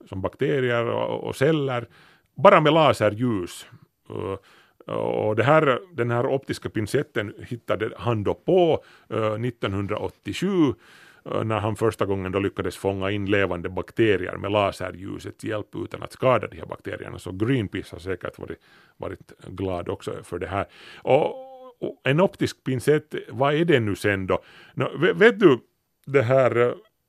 som 0.10 0.22
bakterier 0.22 0.86
och, 0.88 1.36
celler, 1.36 1.88
bara 2.36 2.62
med 2.62 2.74
laserljus. 2.74 3.66
Eh, 4.10 4.38
och 4.94 5.36
det 5.36 5.44
här, 5.44 5.80
den 5.94 6.12
här 6.12 6.26
optiska 6.26 6.70
pincetten 6.70 7.34
hittade 7.48 7.90
han 7.98 8.24
då 8.24 8.34
på 8.34 8.84
1987 9.10 10.74
Eh, 11.32 11.44
när 11.44 11.60
han 11.60 11.76
första 11.76 12.06
gången 12.06 12.32
då 12.32 12.40
lyckades 12.40 12.78
fånga 12.78 13.12
in 13.12 13.26
levande 13.26 13.70
bakterier 13.70 14.38
med 14.38 14.52
laserljusets 14.52 15.44
hjälp 15.44 15.76
utan 15.76 16.04
att 16.04 16.12
skada 16.12 16.48
de 16.48 16.58
här 16.58 16.66
bakterierna. 16.66 17.20
Så 17.20 17.32
Greenpeace 17.32 17.96
har 17.96 18.00
säkert 18.00 18.40
varit, 18.40 18.60
varit 18.98 19.40
glad 19.48 19.90
också 19.90 20.24
för 20.24 20.40
det 20.40 20.48
här. 20.48 20.66
Och, 20.98 21.26
och 21.88 22.02
en 22.04 22.20
optisk 22.20 22.64
pincett, 22.64 23.16
vad 23.30 23.54
är 23.54 23.66
det 23.66 23.80
nu 23.80 23.96
sen 23.96 24.28
då? 24.28 24.44
Nå, 24.74 24.92
vet, 24.98 25.16
vet 25.16 25.40
du 25.40 25.60
det 26.06 26.22
här, 26.22 26.58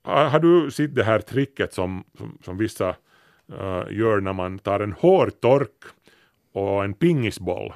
eh, 0.06 0.30
har 0.30 0.40
du 0.40 0.70
sett 0.70 0.94
det 0.94 1.04
här 1.04 1.18
tricket 1.18 1.72
som, 1.72 2.04
som, 2.18 2.38
som 2.44 2.58
vissa 2.58 2.96
uh, 3.52 3.84
gör 3.90 4.20
när 4.20 4.32
man 4.32 4.58
tar 4.58 4.80
en 4.80 4.92
hårtork 4.92 5.84
och 6.52 6.84
en 6.84 6.94
pingisboll 6.94 7.72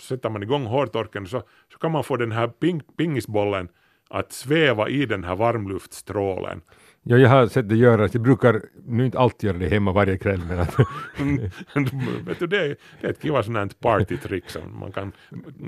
så 0.00 0.06
sätter 0.06 0.30
man 0.30 0.42
igång 0.42 0.66
hårtorken 0.66 1.26
så, 1.26 1.42
så 1.72 1.78
kan 1.78 1.92
man 1.92 2.04
få 2.04 2.16
den 2.16 2.32
här 2.32 2.48
ping, 2.48 2.80
pingisbollen 2.96 3.68
att 4.10 4.32
sväva 4.32 4.88
i 4.88 5.06
den 5.06 5.24
här 5.24 5.36
varmluftstrålen. 5.36 6.60
Ja, 7.02 7.16
jag 7.16 7.28
har 7.28 7.46
sett 7.46 7.68
det 7.68 7.76
göras. 7.76 8.14
Jag 8.14 8.22
brukar 8.22 8.62
nu 8.86 9.04
inte 9.04 9.18
alltid 9.18 9.48
göra 9.48 9.58
det 9.58 9.68
hemma 9.68 9.92
varje 9.92 10.18
kväll, 10.18 10.40
men 10.48 10.60
att, 10.60 10.78
Vet 12.26 12.38
du, 12.38 12.46
det, 12.46 12.56
är, 12.56 12.76
det 13.00 13.06
är 13.06 13.10
ett 13.10 13.22
kiva 13.22 13.42
sånt 13.42 13.80
partytrick 13.80 14.50
som 14.50 14.78
man 14.80 14.92
kan 14.92 15.12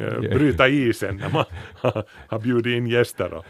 äh, 0.01 0.21
bryta 0.21 0.69
isen 0.69 1.17
när 1.17 1.31
man 1.31 1.45
har, 1.75 2.05
har 2.29 2.39
bjudit 2.39 2.77
in 2.77 2.87
gäster. 2.87 3.35
Och 3.35 3.45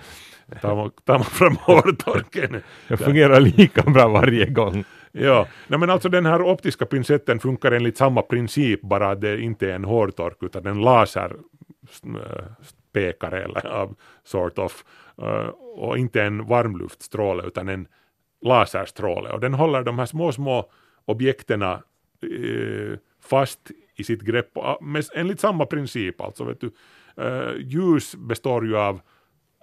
tar, 0.60 0.76
man, 0.76 0.90
tar 1.04 1.14
man 1.14 1.24
fram 1.24 1.56
hårtorken. 1.56 2.62
det 2.88 2.96
fungerar 2.96 3.40
lika 3.40 3.82
bra 3.82 4.08
varje 4.08 4.46
gång. 4.46 4.84
Ja, 5.12 5.46
Nej, 5.66 5.78
men 5.78 5.90
alltså 5.90 6.08
den 6.08 6.26
här 6.26 6.42
optiska 6.42 6.86
pincetten 6.86 7.40
funkar 7.40 7.72
enligt 7.72 7.96
samma 7.96 8.22
princip, 8.22 8.80
bara 8.80 9.10
att 9.10 9.20
det 9.20 9.40
inte 9.40 9.70
är 9.70 9.74
en 9.74 9.84
hårtork 9.84 10.36
utan 10.40 10.66
en 10.66 10.80
laserspekare 10.80 11.38
eller 12.96 13.66
av 13.66 13.96
sort 14.24 14.58
of, 14.58 14.84
eh, 15.18 15.48
och 15.74 15.98
inte 15.98 16.22
en 16.22 16.46
varmluftstråle 16.46 17.46
utan 17.46 17.68
en 17.68 17.88
laserstråle 18.40 19.30
och 19.30 19.40
den 19.40 19.54
håller 19.54 19.82
de 19.82 19.98
här 19.98 20.06
små, 20.06 20.32
små 20.32 20.70
objekten 21.04 21.62
eh, 21.62 21.78
fast 23.20 23.70
i 23.96 24.04
sitt 24.04 24.22
grepp 24.22 24.56
ah, 24.56 24.78
med, 24.80 25.04
enligt 25.14 25.40
samma 25.40 25.66
princip 25.66 26.20
alltså. 26.20 26.44
Vet 26.44 26.60
du, 26.60 26.72
eh, 27.16 27.56
ljus 27.58 28.14
består 28.16 28.66
ju 28.66 28.76
av 28.76 29.00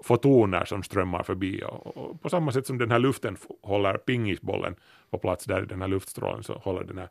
fotoner 0.03 0.65
som 0.65 0.83
strömmar 0.83 1.23
förbi 1.23 1.63
och, 1.65 2.21
på 2.21 2.29
samma 2.29 2.51
sätt 2.51 2.67
som 2.67 2.77
den 2.77 2.91
här 2.91 2.99
luften 2.99 3.37
håller 3.61 3.97
pingisbollen 3.97 4.75
på 5.09 5.17
plats 5.17 5.45
där 5.45 5.63
i 5.63 5.65
den 5.65 5.81
här 5.81 5.87
luftstrålen 5.87 6.43
så 6.43 6.53
håller 6.53 6.83
den 6.83 6.97
här 6.97 7.09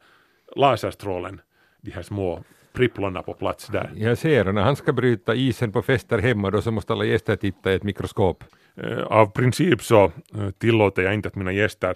laserstrålen 0.57 1.41
de 1.81 1.91
här 1.91 2.03
små 2.03 2.45
pripplorna 2.79 3.23
på 3.23 3.35
plats 3.35 3.67
där. 3.67 3.91
Jag 3.95 4.19
ser, 4.19 4.49
och 4.49 4.55
när 4.55 4.63
han 4.63 4.77
ska 4.77 4.93
bryta 4.93 5.35
isen 5.35 5.73
på 5.73 5.83
fester 5.83 6.19
hemma 6.19 6.51
då 6.51 6.63
så 6.63 6.71
måste 6.71 6.93
alla 6.93 7.05
gäster 7.05 7.37
titta 7.37 7.73
i 7.73 7.75
ett 7.75 7.83
mikroskop. 7.83 8.45
Eh, 8.77 8.99
Av 9.03 9.27
princip 9.27 9.83
så 9.83 10.05
eh, 10.05 10.51
tillåter 10.59 11.03
jag 11.03 11.15
inte 11.15 11.29
att 11.29 11.35
mina 11.35 11.53
gäster 11.53 11.95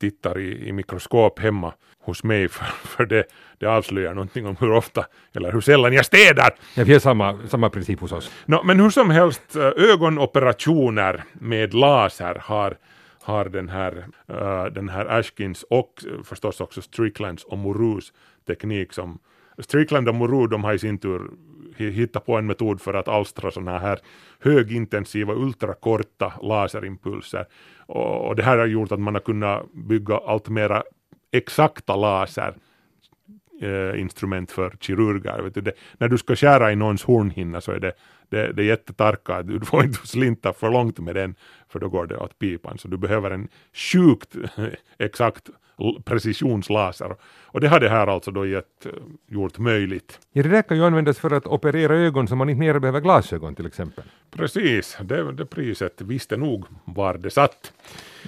tittar 0.00 0.38
i, 0.38 0.68
i 0.68 0.72
mikroskop 0.72 1.38
hemma 1.38 1.72
hos 2.02 2.24
mig 2.24 2.48
för, 2.56 2.64
för 2.64 3.06
det, 3.06 3.24
det 3.58 3.66
avslöjar 3.66 4.14
någonting 4.14 4.46
om 4.46 4.56
hur 4.60 4.70
ofta 4.72 5.06
eller 5.34 5.52
hur 5.52 5.60
sällan 5.60 5.92
jag 5.92 6.06
städar. 6.06 6.50
Ja, 6.76 6.84
vi 6.84 6.92
har 6.92 7.00
samma, 7.00 7.38
samma 7.48 7.70
princip 7.70 8.00
hos 8.00 8.12
oss. 8.12 8.30
Nå, 8.46 8.62
men 8.62 8.80
hur 8.80 8.90
som 8.90 9.10
helst, 9.10 9.56
eh, 9.56 9.62
ögonoperationer 9.92 11.24
med 11.32 11.74
laser 11.74 12.34
har, 12.40 12.76
har 13.22 13.44
den 13.44 13.68
här, 13.68 14.04
eh, 14.28 14.64
den 14.64 14.88
här 14.88 15.06
Ashkins 15.18 15.62
och 15.70 16.04
förstås 16.24 16.60
också 16.60 16.82
Stricklands 16.82 17.44
och 17.44 17.58
Morus 17.58 18.12
teknik 18.46 18.92
som 18.92 19.18
Strickland 19.60 20.08
och 20.08 20.14
Moru 20.14 20.46
de 20.46 20.64
har 20.64 20.74
i 20.74 20.78
sin 20.78 20.98
tur 20.98 21.30
hittat 21.76 22.26
på 22.26 22.36
en 22.36 22.46
metod 22.46 22.80
för 22.80 22.94
att 22.94 23.08
alstra 23.08 23.50
sådana 23.50 23.78
här 23.78 23.98
högintensiva 24.40 25.34
ultrakorta 25.34 26.32
laserimpulser 26.42 27.46
och, 27.86 28.28
och 28.28 28.36
det 28.36 28.42
här 28.42 28.58
har 28.58 28.66
gjort 28.66 28.92
att 28.92 29.00
man 29.00 29.14
har 29.14 29.20
kunnat 29.20 29.72
bygga 29.72 30.16
allt 30.16 30.48
mera 30.48 30.82
exakta 31.32 31.96
laser 31.96 32.54
eh, 33.60 34.00
instrument 34.00 34.50
för 34.50 34.76
kirurger. 34.80 35.42
Vet 35.42 35.54
du, 35.54 35.60
det, 35.60 35.72
när 35.98 36.08
du 36.08 36.18
ska 36.18 36.36
skära 36.36 36.72
i 36.72 36.76
någons 36.76 37.04
hornhinna 37.04 37.60
så 37.60 37.72
är 37.72 37.80
det, 37.80 37.92
det, 38.28 38.52
det 38.52 38.62
är 38.62 38.66
jättetarka, 38.66 39.42
du 39.42 39.60
får 39.60 39.84
inte 39.84 40.06
slinta 40.06 40.52
för 40.52 40.70
långt 40.70 40.98
med 40.98 41.14
den 41.14 41.34
för 41.68 41.78
då 41.78 41.88
går 41.88 42.06
det 42.06 42.16
åt 42.16 42.38
pipan. 42.38 42.78
Så 42.78 42.88
du 42.88 42.96
behöver 42.96 43.30
en 43.30 43.48
sjukt 43.72 44.36
exakt 44.98 45.50
precisionslaser. 46.04 47.16
Och 47.44 47.60
det 47.60 47.68
har 47.68 47.80
det 47.80 47.88
här 47.88 48.06
alltså 48.06 48.30
då 48.30 48.46
gett, 48.46 48.86
eh, 48.86 48.92
gjort 49.26 49.58
möjligt. 49.58 50.18
Ja, 50.32 50.42
det 50.42 50.48
där 50.48 50.62
kan 50.62 50.76
ju 50.76 50.84
användas 50.84 51.18
för 51.18 51.30
att 51.30 51.46
operera 51.46 51.96
ögon 51.96 52.28
så 52.28 52.36
man 52.36 52.48
inte 52.48 52.60
mer 52.60 52.78
behöver 52.78 53.00
glasögon 53.00 53.54
till 53.54 53.66
exempel. 53.66 54.04
Precis, 54.30 54.98
det, 55.02 55.32
det 55.32 55.46
priset 55.46 56.00
visste 56.00 56.36
nog 56.36 56.64
var 56.84 57.14
det 57.14 57.30
satt. 57.30 57.72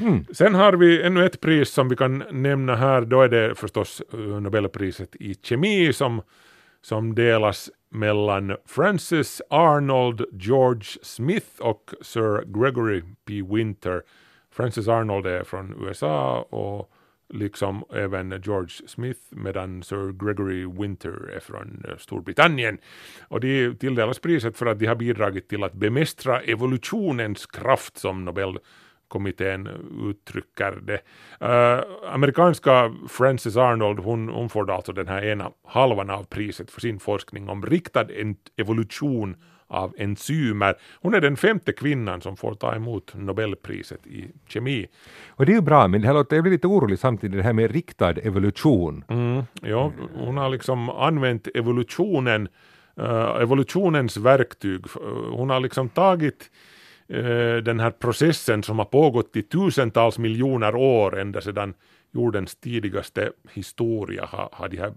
Mm. 0.00 0.24
Sen 0.32 0.54
har 0.54 0.72
vi 0.72 1.02
ännu 1.02 1.26
ett 1.26 1.40
pris 1.40 1.70
som 1.70 1.88
vi 1.88 1.96
kan 1.96 2.24
nämna 2.30 2.76
här, 2.76 3.00
då 3.00 3.22
är 3.22 3.28
det 3.28 3.54
förstås 3.54 4.02
eh, 4.12 4.18
Nobelpriset 4.18 5.16
i 5.16 5.34
kemi 5.34 5.92
som, 5.92 6.22
som 6.82 7.14
delas 7.14 7.70
mellan 7.90 8.56
Francis 8.66 9.42
Arnold 9.50 10.24
George 10.32 10.84
Smith 11.02 11.60
och 11.60 11.94
Sir 12.00 12.44
Gregory 12.60 13.02
P. 13.26 13.42
Winter. 13.42 14.02
Francis 14.50 14.88
Arnold 14.88 15.26
är 15.26 15.44
från 15.44 15.86
USA 15.86 16.40
och 16.40 16.92
liksom 17.32 17.84
även 17.94 18.42
George 18.44 18.86
Smith 18.86 19.20
medan 19.30 19.82
Sir 19.82 20.12
Gregory 20.12 20.66
Winter 20.66 21.30
är 21.36 21.40
från 21.40 21.84
eh, 21.88 21.96
Storbritannien. 21.96 22.78
Och 23.28 23.40
de 23.40 23.74
tilldelas 23.74 24.18
priset 24.18 24.56
för 24.56 24.66
att 24.66 24.78
de 24.78 24.86
har 24.86 24.94
bidragit 24.94 25.48
till 25.48 25.64
att 25.64 25.72
bemästra 25.72 26.40
evolutionens 26.40 27.46
kraft 27.46 27.98
som 27.98 28.24
Nobelkommittén 28.24 29.68
uttrycker 30.10 30.78
det. 30.82 31.00
Uh, 31.46 31.84
amerikanska 32.14 32.94
Frances 33.08 33.56
Arnold, 33.56 33.98
hon, 33.98 34.28
hon 34.28 34.48
får 34.48 34.70
alltså 34.70 34.92
den 34.92 35.08
här 35.08 35.24
ena 35.24 35.50
halvan 35.64 36.10
av 36.10 36.24
priset 36.24 36.70
för 36.70 36.80
sin 36.80 37.00
forskning 37.00 37.48
om 37.48 37.66
riktad 37.66 38.06
evolution 38.56 39.36
av 39.72 39.94
enzymer. 39.98 40.74
Hon 41.00 41.14
är 41.14 41.20
den 41.20 41.36
femte 41.36 41.72
kvinnan 41.72 42.20
som 42.20 42.36
får 42.36 42.54
ta 42.54 42.74
emot 42.74 43.14
Nobelpriset 43.14 44.06
i 44.06 44.30
kemi. 44.46 44.86
Och 45.28 45.46
det 45.46 45.52
är 45.52 45.54
ju 45.54 45.60
bra, 45.60 45.88
men 45.88 46.00
det 46.00 46.06
här 46.06 46.14
låter, 46.14 46.36
jag 46.36 46.42
blir 46.42 46.52
lite 46.52 46.66
orolig 46.66 46.98
samtidigt, 46.98 47.36
det 47.36 47.42
här 47.42 47.52
med 47.52 47.70
riktad 47.70 48.10
evolution. 48.10 49.04
Mm, 49.08 49.42
ja, 49.62 49.92
hon 50.14 50.36
har 50.36 50.48
liksom 50.50 50.88
använt 50.90 51.48
evolutionen, 51.54 52.48
eh, 52.96 53.36
evolutionens 53.40 54.16
verktyg. 54.16 54.84
Eh, 54.86 55.36
Hon 55.36 55.50
har 55.50 55.60
liksom 55.60 55.88
tagit 55.88 56.50
eh, 57.08 57.56
den 57.64 57.80
här 57.80 57.90
processen 57.90 58.62
som 58.62 58.78
har 58.78 58.86
pågått 58.86 59.36
i 59.36 59.42
tusentals 59.42 60.18
miljoner 60.18 60.74
år 60.74 61.18
ända 61.18 61.40
sedan 61.40 61.74
jordens 62.14 62.56
tidigaste 62.56 63.32
historia 63.52 64.24
har, 64.24 64.48
har 64.52 64.68
de 64.68 64.76
här 64.76 64.92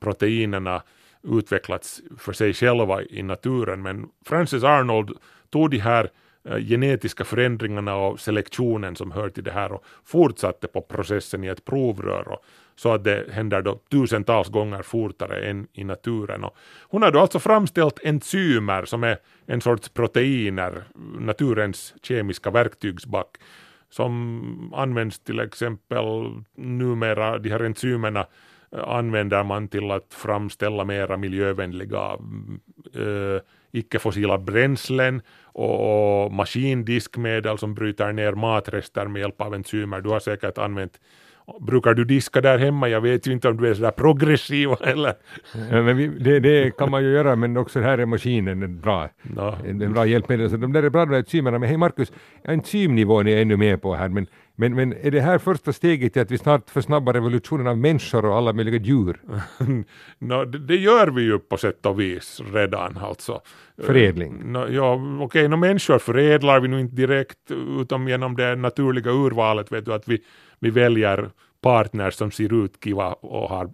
proteinerna 0.00 0.82
utvecklats 1.24 2.02
för 2.18 2.32
sig 2.32 2.54
själva 2.54 3.02
i 3.02 3.22
naturen. 3.22 3.82
Men 3.82 4.08
Francis 4.24 4.64
Arnold 4.64 5.10
tog 5.50 5.70
de 5.70 5.78
här 5.78 6.10
eh, 6.48 6.58
genetiska 6.58 7.24
förändringarna 7.24 7.96
och 7.96 8.20
selektionen 8.20 8.96
som 8.96 9.10
hör 9.10 9.28
till 9.28 9.44
det 9.44 9.52
här 9.52 9.72
och 9.72 9.84
fortsatte 10.04 10.66
på 10.66 10.80
processen 10.80 11.44
i 11.44 11.46
ett 11.46 11.64
provrör 11.64 12.28
och 12.28 12.44
så 12.76 12.92
att 12.92 13.04
det 13.04 13.24
händer 13.32 13.62
då 13.62 13.80
tusentals 13.90 14.48
gånger 14.48 14.82
fortare 14.82 15.50
än 15.50 15.66
i 15.72 15.84
naturen. 15.84 16.44
Och 16.44 16.56
hon 16.82 17.02
har 17.02 17.10
då 17.10 17.20
alltså 17.20 17.38
framställt 17.38 17.98
enzymer 18.02 18.84
som 18.84 19.04
är 19.04 19.18
en 19.46 19.60
sorts 19.60 19.88
proteiner, 19.88 20.84
naturens 21.18 21.94
kemiska 22.02 22.50
verktygsback 22.50 23.36
som 23.90 24.74
används 24.74 25.20
till 25.20 25.40
exempel 25.40 26.04
numera, 26.56 27.38
de 27.38 27.50
här 27.50 27.60
enzymerna 27.60 28.26
använder 28.74 29.44
man 29.44 29.68
till 29.68 29.90
att 29.90 30.14
framställa 30.14 30.84
mera 30.84 31.16
miljövänliga 31.16 32.18
äh, 32.94 33.40
icke-fossila 33.72 34.38
bränslen 34.38 35.22
och, 35.42 36.24
och 36.24 36.32
maskindiskmedel 36.32 37.58
som 37.58 37.74
bryter 37.74 38.12
ner 38.12 38.32
matrester 38.32 39.06
med 39.06 39.20
hjälp 39.20 39.40
av 39.40 39.54
enzymer. 39.54 40.00
Du 40.00 40.08
har 40.08 40.20
säkert 40.20 40.58
använt 40.58 41.00
Brukar 41.60 41.94
du 41.94 42.04
diska 42.04 42.40
där 42.40 42.58
hemma? 42.58 42.88
Jag 42.88 43.00
vet 43.00 43.26
ju 43.26 43.32
inte 43.32 43.48
om 43.48 43.56
du 43.56 43.68
är 43.68 43.74
sådär 43.74 43.90
progressiv 43.90 44.68
eller... 44.80 45.14
Ja, 45.70 45.82
men 45.82 45.96
vi, 45.96 46.08
det, 46.08 46.40
det 46.40 46.76
kan 46.76 46.90
man 46.90 47.04
ju 47.04 47.10
göra, 47.12 47.36
men 47.36 47.56
också 47.56 47.80
här 47.80 47.98
är 47.98 48.06
maskinen 48.06 48.62
en 48.62 48.80
bra, 48.80 49.08
Nå, 49.22 49.54
en, 49.66 49.82
en 49.82 49.92
bra 49.92 50.06
hjälpmedel. 50.06 50.50
Så 50.50 50.56
de 50.56 50.72
där 50.72 50.82
är 50.82 50.90
bra 50.90 51.04
de 51.04 51.12
där 51.12 51.18
enzymerna. 51.18 51.58
Men 51.58 51.68
hej 51.68 51.78
Markus, 51.78 52.12
enzymnivån 52.44 53.26
är 53.26 53.30
jag 53.30 53.40
ännu 53.40 53.56
med 53.56 53.82
på 53.82 53.94
här, 53.94 54.08
men, 54.08 54.26
men, 54.56 54.74
men 54.74 54.92
är 54.92 55.10
det 55.10 55.20
här 55.20 55.38
första 55.38 55.72
steget 55.72 56.12
till 56.12 56.22
att 56.22 56.30
vi 56.30 56.38
snart 56.38 56.70
försnabbar 56.70 57.12
revolutionen 57.12 57.66
av 57.66 57.78
människor 57.78 58.24
och 58.24 58.36
alla 58.36 58.52
möjliga 58.52 58.80
djur? 58.80 59.20
Nå, 60.18 60.44
det, 60.44 60.58
det 60.58 60.76
gör 60.76 61.06
vi 61.06 61.22
ju 61.22 61.38
på 61.38 61.56
sätt 61.56 61.86
och 61.86 62.00
vis 62.00 62.40
redan 62.52 62.96
alltså. 62.96 63.40
Förädling. 63.82 64.52
Nå, 64.52 64.68
ja, 64.68 64.94
okej, 65.20 65.46
okay, 65.46 65.56
människor 65.56 65.98
förädlar 65.98 66.60
vi 66.60 66.68
nu 66.68 66.80
inte 66.80 66.96
direkt 66.96 67.50
utom 67.80 68.08
genom 68.08 68.36
det 68.36 68.56
naturliga 68.56 69.10
urvalet, 69.10 69.72
vet 69.72 69.84
du, 69.84 69.92
att 69.92 70.08
vi, 70.08 70.22
vi 70.58 70.70
väljer 70.70 71.30
partners 71.60 72.14
som 72.14 72.30
ser 72.30 72.64
ut 72.64 72.84
kiva 72.84 73.12
och 73.12 73.48
har 73.48 73.70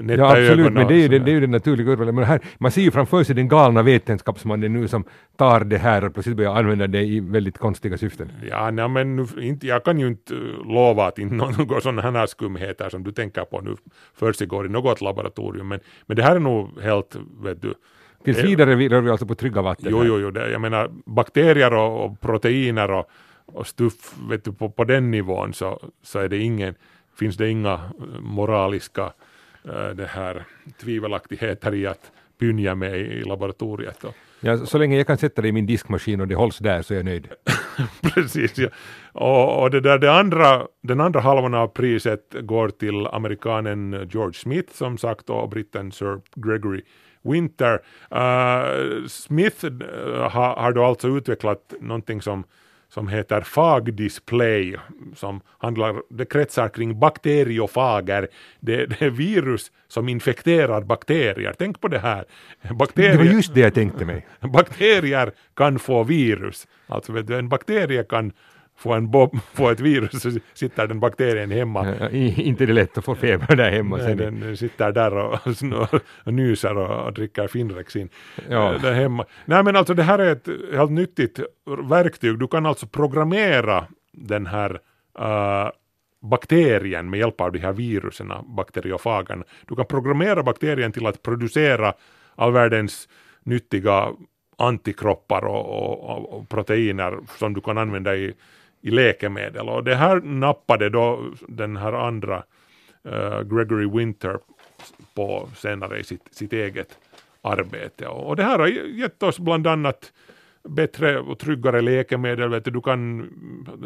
nätta 0.00 0.22
Ja 0.22 0.30
absolut, 0.30 0.72
men 0.72 0.86
det 0.86 0.94
är 0.94 0.98
ju 0.98 1.08
den, 1.08 1.24
det 1.24 1.30
är 1.30 1.32
ju 1.32 1.40
den 1.40 1.50
naturliga 1.50 1.90
urvalet. 1.90 2.14
Men 2.14 2.24
här, 2.24 2.40
man 2.58 2.70
ser 2.70 2.82
ju 2.82 2.90
framför 2.90 3.24
sig 3.24 3.34
den 3.34 3.48
galna 3.48 3.82
vetenskapsmannen 3.82 4.72
nu 4.72 4.88
som 4.88 5.04
tar 5.36 5.64
det 5.64 5.78
här 5.78 6.04
och 6.04 6.14
plötsligt 6.14 6.36
börjar 6.36 6.54
använda 6.54 6.86
det 6.86 7.02
i 7.02 7.20
väldigt 7.20 7.58
konstiga 7.58 7.98
syften. 7.98 8.32
Ja, 8.50 8.70
nej, 8.70 8.88
men 8.88 9.16
nu, 9.16 9.26
inte, 9.40 9.66
jag 9.66 9.84
kan 9.84 10.00
ju 10.00 10.06
inte 10.06 10.34
uh, 10.34 10.74
lova 10.74 11.06
att 11.06 11.18
inte 11.18 11.34
några 11.58 11.80
sådana 11.80 12.02
här 12.02 12.26
skumheter 12.26 12.88
som 12.88 13.04
du 13.04 13.12
tänker 13.12 13.44
på 13.44 13.60
nu 13.60 13.76
försiggår 14.14 14.66
i 14.66 14.68
något 14.68 15.00
laboratorium, 15.00 15.68
men, 15.68 15.80
men 16.06 16.16
det 16.16 16.22
här 16.22 16.36
är 16.36 16.40
nog 16.40 16.80
helt, 16.80 17.16
vet 17.42 17.62
du, 17.62 17.74
Tills 18.24 18.38
Eh, 18.38 18.44
vidare 18.44 18.74
vi- 18.74 18.88
rör 18.88 19.00
vi 19.00 19.10
alltså 19.10 19.26
på 19.26 19.34
trygga 19.34 19.62
vatten. 19.62 19.88
Jo, 19.90 19.98
här. 19.98 20.06
jo, 20.06 20.18
jo, 20.18 20.30
det, 20.30 20.50
jag 20.50 20.60
menar 20.60 20.90
bakterier 21.06 21.74
och, 21.74 22.04
och 22.04 22.20
proteiner 22.20 22.90
och, 22.90 23.06
och 23.46 23.66
stuff, 23.66 24.14
vet 24.30 24.44
du, 24.44 24.52
på, 24.52 24.70
på 24.70 24.84
den 24.84 25.10
nivån 25.10 25.52
så, 25.52 25.80
så 26.02 26.18
är 26.18 26.28
det 26.28 26.38
ingen, 26.38 26.74
finns 27.18 27.36
det 27.36 27.48
inga 27.48 27.72
eh, 27.72 28.20
moraliska 28.20 29.02
eh, 29.02 29.10
det 29.94 30.06
här, 30.06 30.44
tvivelaktigheter 30.80 31.74
i 31.74 31.86
att 31.86 32.12
pynja 32.40 32.74
med 32.74 33.00
i, 33.00 33.22
laboratoriet. 33.22 34.04
Ja, 34.40 34.56
så 34.66 34.78
länge 34.78 34.96
jag 34.96 35.06
kan 35.06 35.18
sätta 35.18 35.42
det 35.42 35.48
i 35.48 35.52
min 35.52 35.66
diskmaskin 35.66 36.20
och 36.20 36.28
det 36.28 36.34
hålls 36.34 36.58
där 36.58 36.82
så 36.82 36.94
är 36.94 36.96
jag 36.96 37.04
nöjd. 37.04 37.28
precis, 38.14 38.58
ja. 38.58 38.68
och, 39.12 39.62
och 39.62 39.70
det 39.70 39.80
där, 39.80 39.98
det 39.98 40.12
andra, 40.12 40.66
den 40.82 41.00
andra 41.00 41.20
halvan 41.20 41.54
av 41.54 41.68
priset 41.68 42.34
går 42.40 42.68
till 42.68 43.06
amerikanen 43.06 44.08
George 44.10 44.34
Smith 44.34 44.72
som 44.72 44.98
sagt 44.98 45.30
och 45.30 45.48
britten 45.48 45.92
Sir 45.92 46.20
Gregory 46.34 46.82
Winter. 47.22 47.78
Uh, 48.14 49.06
Smith 49.06 49.64
uh, 49.64 49.80
har, 50.16 50.56
har 50.56 50.72
då 50.72 50.84
alltså 50.84 51.08
utvecklat 51.08 51.74
någonting 51.80 52.22
som 52.22 52.44
som 52.90 53.08
heter 53.08 53.40
fagdisplay 53.40 54.76
som 55.16 55.40
handlar, 55.58 56.02
det 56.10 56.24
kretsar 56.24 56.68
kring 56.68 56.98
bakteriofager. 56.98 58.28
Det, 58.60 58.86
det 58.86 59.02
är 59.02 59.10
virus 59.10 59.72
som 59.88 60.08
infekterar 60.08 60.80
bakterier. 60.82 61.54
Tänk 61.58 61.80
på 61.80 61.88
det 61.88 61.98
här. 61.98 62.24
Bakterier, 62.70 63.12
Det 63.12 63.18
var 63.18 63.24
just 63.24 63.54
det 63.54 63.60
jag 63.60 63.74
tänkte 63.74 64.04
mig. 64.04 64.26
bakterier 64.40 65.32
kan 65.56 65.78
få 65.78 66.04
virus. 66.04 66.66
Alltså 66.86 67.32
en 67.32 67.48
bakterie 67.48 68.04
kan 68.04 68.32
få, 68.80 68.92
en 68.92 69.10
bob, 69.10 69.38
få 69.54 69.70
ett 69.70 69.80
virus 69.80 70.22
så 70.22 70.30
sitter 70.54 70.86
den 70.86 71.00
bakterien 71.00 71.50
hemma. 71.50 71.94
Ja, 72.00 72.08
inte 72.10 72.66
det 72.66 72.72
är 72.72 72.74
lätt 72.74 72.98
att 72.98 73.04
få 73.04 73.14
feber 73.14 73.56
där 73.56 73.70
hemma. 73.70 73.96
Nej, 73.96 74.06
sen. 74.06 74.40
den, 74.40 74.56
sitter 74.56 74.92
där 74.92 75.14
och, 75.16 75.32
och, 75.94 76.00
och 76.24 76.34
nyser 76.34 76.76
och, 76.76 77.06
och 77.06 77.12
dricker 77.12 77.48
Finrexin. 77.48 78.08
Ja. 78.48 78.74
Eh, 78.74 78.82
Där 78.82 78.92
hemma. 78.92 79.24
Nej 79.44 79.64
men 79.64 79.76
alltså 79.76 79.94
det 79.94 80.02
här 80.02 80.18
är 80.18 80.32
ett 80.32 80.48
helt 80.74 80.90
nyttigt 80.90 81.40
verktyg. 81.88 82.38
Du 82.38 82.48
kan 82.48 82.66
alltså 82.66 82.86
programmera 82.86 83.86
den 84.12 84.46
här 84.46 84.80
eh, 85.18 85.70
bakterien 86.22 87.10
med 87.10 87.20
hjälp 87.20 87.40
av 87.40 87.52
de 87.52 87.58
här 87.58 87.72
virusen, 87.72 88.32
bakteriofagerna. 88.56 89.44
Du 89.68 89.76
kan 89.76 89.86
programmera 89.86 90.42
bakterien 90.42 90.92
till 90.92 91.06
att 91.06 91.22
producera 91.22 91.92
all 92.34 92.52
världens 92.52 93.08
nyttiga 93.44 94.08
antikroppar 94.58 95.44
och, 95.44 96.10
och, 96.10 96.38
och 96.38 96.48
proteiner 96.48 97.18
som 97.38 97.54
du 97.54 97.60
kan 97.60 97.78
använda 97.78 98.16
i, 98.16 98.34
i 98.80 98.90
läkemedel. 98.90 99.68
Och 99.68 99.84
det 99.84 99.94
här 99.94 100.20
nappade 100.20 100.88
då 100.88 101.24
den 101.48 101.76
här 101.76 101.92
andra 101.92 102.42
uh, 103.06 103.42
Gregory 103.42 103.88
Winter 103.98 104.38
på 105.14 105.48
senare 105.54 105.98
i 105.98 106.04
sitt, 106.04 106.34
sitt 106.34 106.52
eget 106.52 106.98
arbete. 107.42 108.06
Och, 108.06 108.28
och 108.28 108.36
det 108.36 108.42
här 108.42 108.58
har 108.58 108.66
gett 108.68 109.22
oss 109.22 109.38
bland 109.38 109.66
annat 109.66 110.12
bättre 110.68 111.20
och 111.20 111.38
tryggare 111.38 111.80
läkemedel. 111.80 112.48
Vet 112.48 112.64
du, 112.64 112.70
du 112.70 112.80
kan 112.80 113.28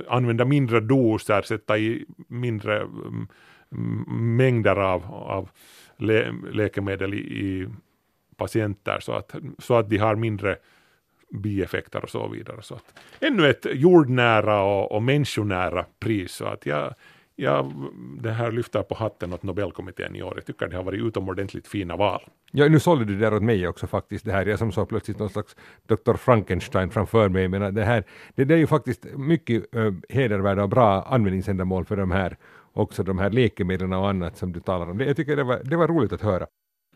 använda 0.09 0.45
mindre 0.45 0.81
doser, 0.81 1.43
sätta 1.43 1.79
i 1.79 2.05
mindre 2.29 2.81
mm, 2.81 3.27
mm 3.73 4.05
mängder 4.37 4.77
av, 4.77 5.05
av 5.15 5.51
lä, 5.97 6.35
läkemedel 6.53 7.15
i, 7.15 7.19
i 7.19 7.69
patienter 8.37 9.01
så 9.01 9.13
att, 9.13 9.35
så 9.59 9.75
att 9.75 9.91
de 9.91 9.99
har 9.99 10.17
mindre 10.17 10.57
bieffekter 11.31 12.03
och 12.03 12.11
så 12.11 12.29
vidare. 12.29 12.63
Så 12.63 12.75
att, 12.75 13.01
ännu 13.21 13.51
ett 13.51 13.67
jordnära 13.73 14.63
och, 14.63 14.93
och 14.93 15.03
människonära 15.03 15.87
pris. 16.01 16.33
Så 16.33 16.45
att 16.45 16.67
jag, 16.67 16.95
jag 17.37 17.73
det 18.23 18.31
här 18.31 18.53
lyfter 18.53 18.83
på 18.83 18.95
hatten 18.95 19.33
åt 19.33 19.43
Nobelkommittén 19.43 20.17
i 20.17 20.23
år. 20.23 20.33
Jag 20.37 20.47
tycker 20.47 20.69
det 20.69 20.77
har 20.77 20.85
varit 20.85 21.03
utomordentligt 21.03 21.67
fina 21.67 21.97
val. 21.97 22.23
Ja, 22.53 22.69
nu 22.69 22.81
sålde 22.81 23.05
du 23.05 23.15
det 23.15 23.21
där 23.21 23.35
åt 23.35 23.43
mig 23.43 23.69
också 23.69 23.87
faktiskt, 23.87 24.25
det 24.25 24.33
här. 24.33 24.47
Jag 24.47 24.59
som 24.59 24.73
såg 24.73 24.89
plötsligt 24.89 25.19
någon 25.19 25.31
slags 25.31 25.57
Dr. 25.87 26.15
Frankenstein 26.15 26.91
framför 26.91 27.29
mig. 27.29 27.49
Men 27.49 27.75
det 27.75 27.85
här, 27.85 28.05
det, 28.35 28.45
det 28.45 28.55
är 28.55 28.59
ju 28.59 28.67
faktiskt 28.67 29.07
mycket 29.17 29.77
äh, 29.77 29.93
hedervärda 30.09 30.63
och 30.63 30.69
bra 30.69 31.03
användningsändamål 31.03 31.85
för 31.85 31.97
de 31.97 32.11
här, 32.11 32.37
också 32.73 33.03
de 33.03 33.19
här 33.19 33.31
läkemedlen 33.31 33.93
och 33.93 34.09
annat 34.09 34.37
som 34.37 34.53
du 34.53 34.61
talar 34.61 34.91
om. 34.91 34.99
Det, 34.99 35.05
jag 35.05 35.17
tycker 35.17 35.37
det 35.37 35.45
var, 35.45 35.61
det 35.65 35.77
var 35.77 35.89
roligt 35.89 36.13
att 36.13 36.23
höra. 36.23 36.47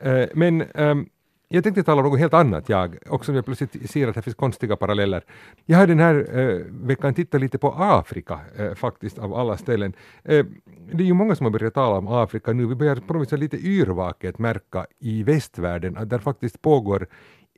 Äh, 0.00 0.26
men 0.34 0.62
ehm, 0.74 1.08
jag 1.48 1.64
tänkte 1.64 1.82
tala 1.82 2.02
om 2.02 2.08
något 2.08 2.18
helt 2.18 2.34
annat 2.34 2.68
jag, 2.68 2.96
också 3.06 3.32
när 3.32 3.38
jag 3.38 3.44
plötsligt 3.44 3.90
ser 3.90 4.08
att 4.08 4.14
det 4.14 4.22
finns 4.22 4.36
konstiga 4.36 4.76
paralleller. 4.76 5.24
Jag 5.66 5.78
har 5.78 5.86
den 5.86 5.98
här 5.98 6.38
eh, 6.38 6.64
veckan 6.70 7.14
tittat 7.14 7.40
lite 7.40 7.58
på 7.58 7.74
Afrika 7.78 8.40
eh, 8.56 8.74
faktiskt 8.74 9.18
av 9.18 9.34
alla 9.34 9.56
ställen. 9.56 9.92
Eh, 10.24 10.46
det 10.92 11.02
är 11.02 11.06
ju 11.06 11.14
många 11.14 11.34
som 11.34 11.44
har 11.44 11.50
börjat 11.50 11.74
tala 11.74 11.98
om 11.98 12.08
Afrika 12.08 12.52
nu. 12.52 12.66
Vi 12.66 12.74
börjar 12.74 12.96
på 12.96 13.12
något 13.14 13.32
vis 13.32 13.40
lite 13.40 13.56
yrvaket 13.56 14.38
märka 14.38 14.86
i 14.98 15.22
västvärlden 15.22 15.96
att 15.96 16.10
där 16.10 16.18
faktiskt 16.18 16.62
pågår 16.62 17.06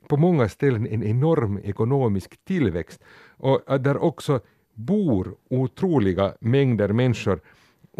på 0.07 0.17
många 0.17 0.49
ställen 0.49 0.87
en 0.87 1.03
enorm 1.03 1.59
ekonomisk 1.63 2.45
tillväxt 2.45 3.03
och 3.37 3.61
att 3.67 3.83
där 3.83 4.03
också 4.03 4.39
bor 4.73 5.35
otroliga 5.49 6.33
mängder 6.39 6.89
människor 6.93 7.39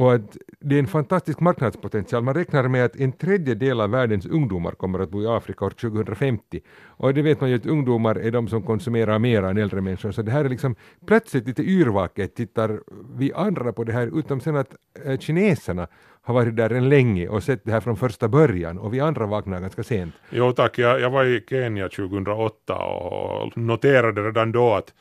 och 0.02 0.14
att 0.14 0.38
det 0.60 0.76
är 0.76 0.80
en 0.80 0.88
fantastisk 0.88 1.40
marknadspotential. 1.40 2.24
Man 2.24 2.34
räknar 2.34 2.68
med 2.68 2.86
att 2.86 2.96
en 2.96 3.12
tredjedel 3.12 3.82
av 3.82 3.90
världens 3.90 4.26
ungdomar 4.26 4.72
kommer 4.72 5.00
att 5.00 5.10
bo 5.10 5.24
i 5.24 5.28
Afrika 5.28 5.66
år 5.66 5.70
2050. 5.70 6.62
Och 6.86 7.14
det 7.14 7.22
vet 7.22 7.42
man 7.42 7.50
ju 7.50 7.56
att 7.56 7.66
ungdomar 7.66 8.16
är 8.16 8.32
de 8.32 8.48
som 8.48 8.62
konsumerar 8.62 9.20
mer 9.20 9.44
än 9.44 9.58
äldre 9.58 9.82
människor. 9.82 10.12
Så 10.12 10.22
det 10.22 10.32
här 10.32 10.46
är 10.46 10.50
liksom 10.50 10.76
plötsligt 11.08 11.48
lite 11.48 11.64
yrvaket 11.64 12.36
tittar 12.36 12.80
vi 13.18 13.34
andra 13.34 13.74
på 13.74 13.84
det 13.84 13.94
här 13.94 14.20
utom 14.20 14.40
sen 14.40 14.56
att 14.56 14.76
eh, 15.06 15.18
kineserna 15.20 15.88
har 16.22 16.34
varit 16.34 16.56
där 16.56 16.70
en 16.70 16.90
länge 16.90 17.28
och 17.28 17.44
sett 17.44 17.66
det 17.66 17.72
här 17.72 17.82
från 17.82 17.98
första 17.98 18.28
början 18.28 18.78
och 18.78 18.94
vi 18.94 19.00
andra 19.00 19.26
vaknar 19.26 19.60
ganska 19.60 19.84
sent. 19.84 20.14
Jo 20.30 20.52
tack, 20.52 20.78
jag, 20.78 21.00
jag 21.00 21.10
var 21.10 21.26
i 21.26 21.44
Kenya 21.50 21.90
2008 21.90 22.76
och 22.76 23.58
noterade 23.58 24.22
redan 24.22 24.52
då 24.52 24.74
att, 24.74 24.94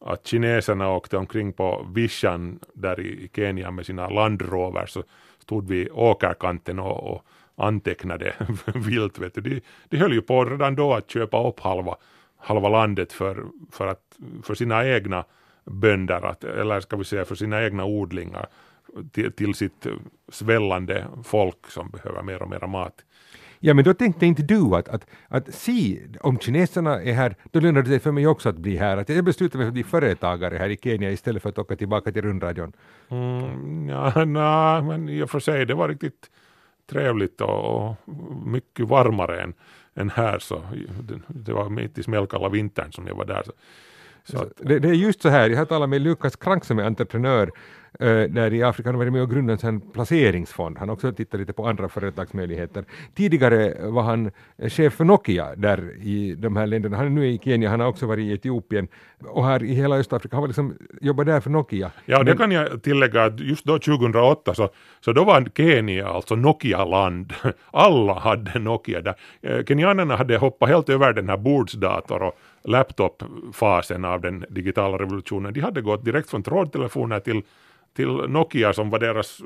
att 0.00 0.26
kineserna 0.26 0.90
åkte 0.90 1.16
omkring 1.16 1.52
på 1.52 1.86
vischan 1.94 2.58
där 2.74 3.00
i, 3.00 3.30
Kenya 3.34 3.70
med 3.70 3.86
sina 3.86 4.08
landrover, 4.08 4.86
så 4.86 5.02
stod 5.38 5.68
vi 5.68 5.90
åkerkanten 5.90 6.78
och, 6.78 7.12
och 7.12 7.24
antecknade 7.56 8.34
vilt. 8.74 9.18
Vet 9.18 9.34
du. 9.34 9.40
De, 9.40 9.60
de 9.88 9.96
höll 9.96 10.12
ju 10.12 10.22
på 10.22 10.44
redan 10.44 10.74
då 10.74 10.94
att 10.94 11.10
köpa 11.10 11.48
upp 11.48 11.60
halva, 11.60 11.96
halva 12.36 12.68
landet 12.68 13.12
för, 13.12 13.44
för, 13.72 13.86
att, 13.86 14.16
för 14.42 14.54
sina 14.54 14.86
egna 14.86 15.24
bönder, 15.64 16.26
att, 16.26 16.44
eller 16.44 16.80
ska 16.80 16.96
vi 16.96 17.04
säga 17.04 17.24
för 17.24 17.34
sina 17.34 17.64
egna 17.64 17.84
odlingar 17.84 18.46
till, 19.12 19.32
till 19.32 19.54
sitt 19.54 19.86
svällande 20.28 21.06
folk 21.24 21.70
som 21.70 21.90
behöver 21.90 22.22
mer 22.22 22.42
och 22.42 22.50
mer 22.50 22.66
mat. 22.66 23.04
Ja, 23.60 23.74
men 23.74 23.84
då 23.84 23.94
tänkte 23.94 24.26
inte 24.26 24.42
du 24.42 24.74
att, 24.74 24.88
att, 24.88 25.06
att 25.28 25.54
se, 25.54 26.00
om 26.20 26.38
kineserna 26.38 27.02
är 27.02 27.12
här, 27.12 27.36
då 27.50 27.60
lönar 27.60 27.82
det 27.82 27.88
sig 27.88 27.98
för 27.98 28.12
mig 28.12 28.26
också 28.26 28.48
att 28.48 28.56
bli 28.56 28.76
här. 28.76 28.96
Att 28.96 29.08
jag 29.08 29.24
beslutade 29.24 29.58
mig 29.58 29.64
för 29.64 29.68
att 29.68 29.74
bli 29.74 29.84
företagare 29.84 30.56
här 30.56 30.68
i 30.68 30.78
Kenya 30.82 31.10
istället 31.10 31.42
för 31.42 31.48
att 31.48 31.58
åka 31.58 31.76
tillbaka 31.76 32.12
till 32.12 32.22
rundradion. 32.22 32.72
Mm, 33.08 33.88
ja, 33.88 34.24
nej, 34.24 34.82
men 34.82 35.08
i 35.08 35.22
och 35.22 35.30
för 35.30 35.40
sig 35.40 35.66
det 35.66 35.74
var 35.74 35.88
riktigt 35.88 36.30
trevligt 36.90 37.40
och, 37.40 37.88
och 37.88 37.96
mycket 38.46 38.88
varmare 38.88 39.42
än, 39.42 39.54
än 39.94 40.10
här. 40.10 40.38
Så 40.38 40.62
det, 41.00 41.20
det 41.26 41.52
var 41.52 41.68
mitt 41.68 41.98
i 41.98 42.02
smällkalla 42.02 42.48
vintern 42.48 42.92
som 42.92 43.06
jag 43.06 43.14
var 43.14 43.24
där. 43.24 43.42
Så, 43.44 43.52
så 44.24 44.42
att, 44.42 44.52
Det, 44.56 44.78
det 44.78 44.88
är 44.88 44.92
just 44.92 45.22
så 45.22 45.28
här, 45.28 45.50
jag 45.50 45.58
har 45.58 45.64
talat 45.64 45.88
med 45.88 46.00
Lukas 46.00 46.36
Krank 46.36 46.64
som 46.64 46.78
är 46.78 46.84
entreprenör 46.84 47.50
där 48.06 48.52
i 48.54 48.62
Afrika, 48.62 48.88
han 48.88 48.94
har 48.94 48.98
varit 49.04 49.12
med 49.12 49.22
och 49.22 49.30
grundat 49.30 49.64
en 49.64 49.80
placeringsfond. 49.80 50.78
Han 50.78 50.88
har 50.88 50.96
också 50.96 51.12
tittat 51.12 51.40
lite 51.40 51.52
på 51.52 51.66
andra 51.66 51.88
företagsmöjligheter. 51.88 52.84
Tidigare 53.14 53.90
var 53.90 54.02
han 54.02 54.30
eh, 54.58 54.68
chef 54.70 54.92
för 54.94 55.04
Nokia 55.04 55.54
där 55.56 55.96
i 56.02 56.34
de 56.34 56.56
här 56.56 56.66
länderna. 56.66 56.96
Han 56.96 57.06
är 57.06 57.10
nu 57.10 57.26
i 57.26 57.38
Kenya, 57.44 57.70
han 57.70 57.80
har 57.80 57.86
också 57.86 58.06
varit 58.06 58.24
i 58.26 58.32
Etiopien 58.32 58.88
och 59.24 59.44
här 59.46 59.62
i 59.62 59.74
hela 59.74 59.96
Östafrika. 59.96 60.36
Han 60.36 60.40
var 60.40 60.48
liksom, 60.48 60.74
jobbat 61.00 61.26
där 61.26 61.40
för 61.40 61.50
Nokia. 61.50 61.90
ja, 62.06 62.18
och 62.18 62.24
det 62.24 62.30
Men- 62.30 62.38
kan 62.38 62.50
jag 62.52 62.82
tillägga 62.82 63.24
att 63.24 63.40
just 63.40 63.64
då 63.64 63.78
2008 63.78 64.54
så, 64.54 64.68
så 65.00 65.12
då 65.12 65.24
var 65.24 65.48
Kenya 65.56 66.08
alltså 66.08 66.34
Nokia-land. 66.36 67.32
Alla 67.70 68.14
hade 68.18 68.58
Nokia 68.58 69.00
där. 69.00 69.14
Eh, 69.42 69.64
Kenyanerna 69.64 70.16
hade 70.16 70.36
hoppat 70.38 70.68
helt 70.68 70.88
över 70.88 71.12
den 71.12 71.28
här 71.28 71.36
bordsdator 71.36 72.22
och 72.22 72.34
laptop-fasen 72.64 74.04
av 74.04 74.20
den 74.20 74.44
digitala 74.50 74.98
revolutionen. 74.98 75.52
De 75.52 75.60
hade 75.60 75.80
gått 75.80 76.04
direkt 76.04 76.30
från 76.30 76.42
trådtelefoner 76.42 77.20
till, 77.20 77.42
till 77.96 78.08
Nokia 78.08 78.72
som 78.72 78.90
var 78.90 78.98
deras 78.98 79.40